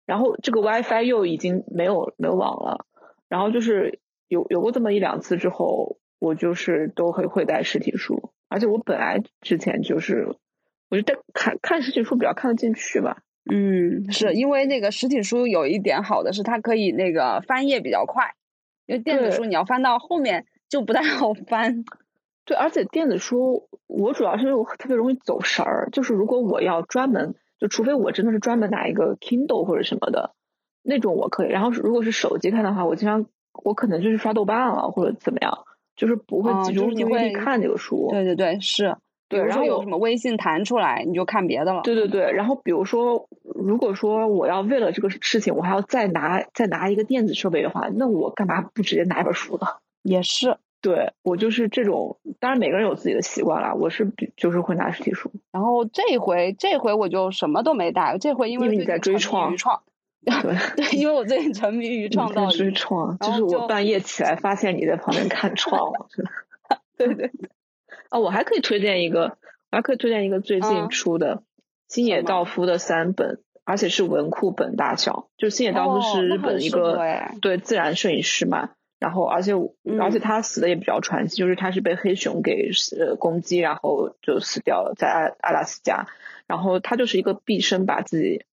[0.07, 2.85] 然后这个 WiFi 又已经没有没有网了，
[3.29, 8.32] 然后就是有有过这么一两次之后，我就是都会会带实体书。
[8.53, 10.29] 而且我本来之前就是，
[10.91, 13.23] 我觉得看看实体书比较看得进去吧。
[13.51, 18.35] 嗯，是因为那个实体书有一点好的是它可以那个翻页比较快，
[18.87, 21.85] 因为电子书你要翻到后面就不太好翻。
[22.45, 30.35] 对，而且电子书我主要是因为我特别容易走神儿，就是如果我要专门，就除非我真的是专门拿一个 Kindle 或者什么的
[30.83, 31.49] 那种我可以。
[31.49, 33.27] 然后如果是手机看的话，我经常
[33.65, 35.65] 我可能就是刷豆瓣了或者怎么样。
[35.97, 38.97] 就是不会集中注意力看这个书，对对对，是。
[39.29, 41.81] 对，然后有什么微信弹出来，你就看别的了。
[41.85, 49.67] 对对对，然后比如说，如果说我要为了这个事情，我还要再拿再拿一个电子设备的话，那我干嘛不直接拿一本书呢？
[50.05, 52.19] 也是，对我就是这种。
[52.41, 53.75] 当然，每个人有自己的习惯了。
[53.75, 55.33] 我是比就是会拿实体书。
[55.51, 59.57] 然后这回这回我就什么都没带，这回因为你在追创。
[59.57, 59.57] 对
[60.77, 66.07] 对，因为我最近沉迷于创造追创，就是我半夜起来发现你在旁边看创了，
[66.97, 67.51] 对对 对。
[68.09, 69.37] 啊，我还可以推荐一个，
[69.73, 71.43] 我还可以推荐一个最近出的
[71.89, 75.29] 星野道夫的三本，而且是文库本大小。
[75.37, 77.01] 就星野道夫是日本一个
[77.41, 78.71] 对自然摄影师嘛，
[79.01, 79.55] 然后而且
[79.99, 86.07] 而且他死的也比较传奇，就是他是被黑熊给呃攻击，然后就死掉了，在阿阿拉斯加。
[86.47, 88.45] 然后他就是一个毕生把自己。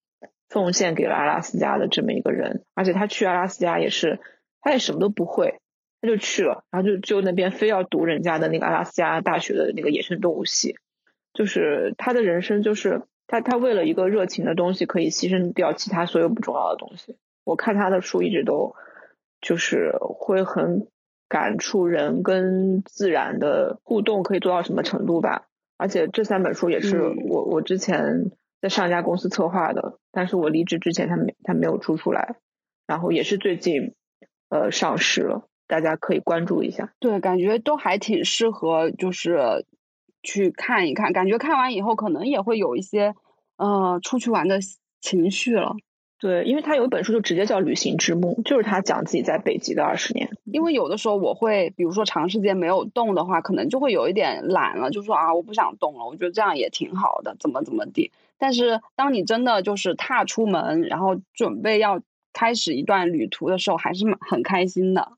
[0.50, 4.20] 奉献给了阿拉斯加的这么一个人，而且他去阿拉斯加也是，
[4.62, 5.60] 他也什么都不会，
[6.02, 10.76] 他就去了，然后就就那边非要读人家的那个阿拉斯加大学的那个野生动物系，
[11.34, 17.16] 就是他的人生就是他他为了一个热情的东西可以牺牲掉其他所有不重要的东西。
[17.44, 18.76] 我看他的书一直都
[19.42, 20.88] 就是会很
[21.28, 25.46] 感触人跟自然的互动可以做到什么程度吧，
[25.78, 28.32] 而且这三本书也是我我之前。
[28.62, 32.36] 在上一家公司策划的，但是我离职之前，他没他没有出出来，
[32.88, 33.94] 然后也是最近
[34.50, 36.94] 呃上市了，大家可以关注一下。
[37.00, 39.66] 对，感觉都还挺适合，就是
[40.24, 43.16] 去看一看，感觉看完以后可能也会有一些
[43.58, 44.60] 呃出去玩的
[45.00, 45.76] 情绪了。
[46.22, 50.30] 对，因为他有一本书就直接叫《旅行之梦》，就是他讲自己在北极的二十年。
[50.44, 56.06] 因为有的时候我会，比如说长时间没有动的话，可能就会有一点懒了，就说啊，我不想动了。
[56.06, 58.12] 我觉得这样也挺好的，怎么怎么地。
[58.40, 62.02] 但是当你真的就是踏出门，然后准备要
[62.34, 65.12] 开始一段旅途的时候，还是很开心的。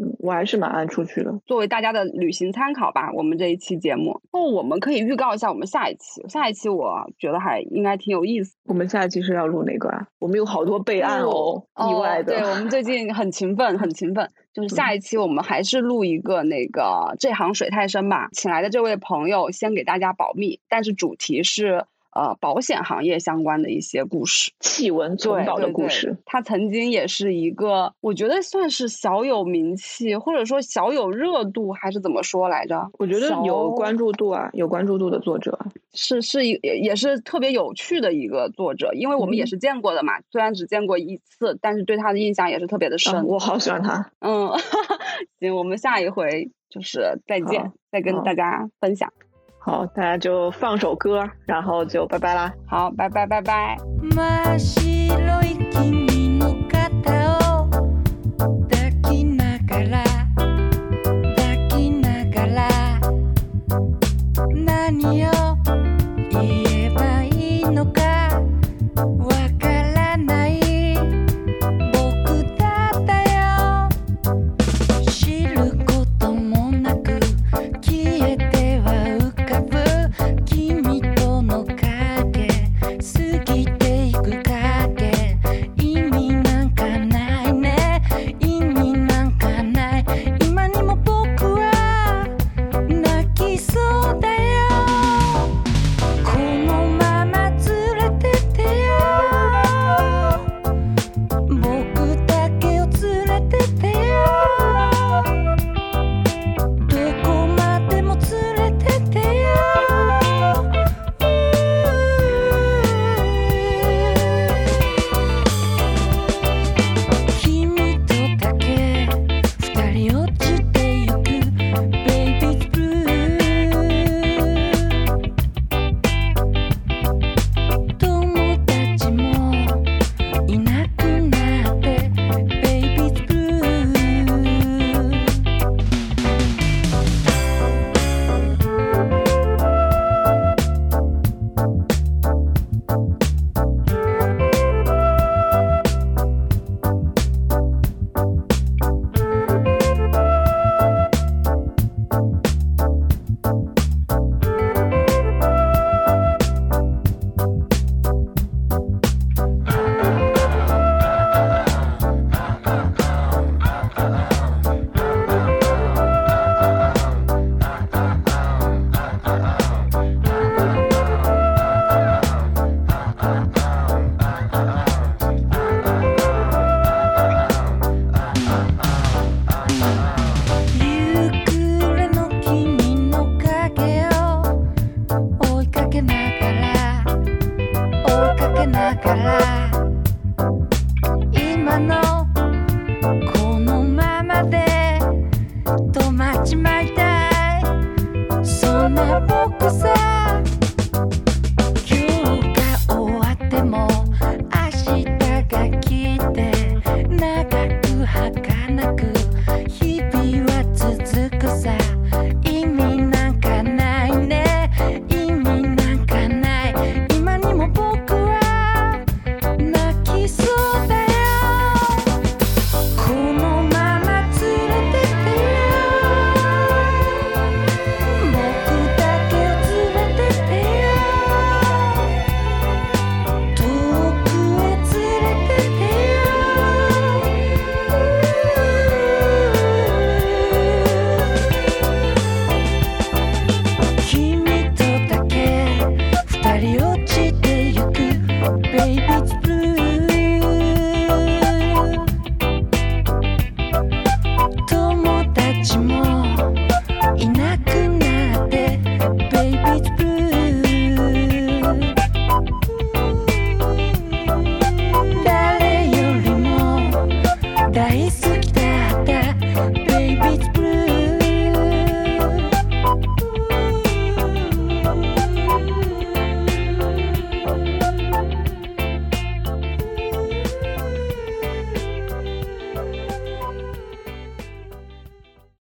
[0.00, 1.40] 嗯，我还是蛮爱出去的。
[1.44, 6.22] 作为大家的旅行参考吧，我们这一期节目，那我们可以预告一下我们下一期。
[6.28, 8.54] 下一期我觉得还应该挺有意思。
[8.66, 10.06] 我们下一期是要录哪个啊？
[10.20, 12.32] 我们有好多备案哦，意外的。
[12.32, 14.30] 对我们最近很勤奋，很勤奋。
[14.52, 21.86] 就是下一期我们还是录一个那个这行水太深吧，请来的这位朋友先给大家保密，但是主题是。
[22.18, 26.16] 呃，保险行业相关的一些故事，气闻从导的故事。
[26.26, 32.90] 他曾经也是一个，我觉得算是小有名气，或者说小有热度，还是怎么说来着？
[32.98, 35.56] 我觉得有关注度啊，有关注度的作者
[35.94, 43.24] 是是一也是特别有趣的一个作者，因为我们也是见过的嘛，虽然只见过一次，但是对他的印象也是特别的深。
[43.26, 44.10] 我好喜欢他。
[44.18, 44.50] 嗯，
[45.38, 49.12] 行，我们下一回就是再见，再跟大家分享。
[49.58, 52.52] 好，大家就放首歌，然后就拜拜啦。
[52.66, 53.76] 好，拜拜拜拜。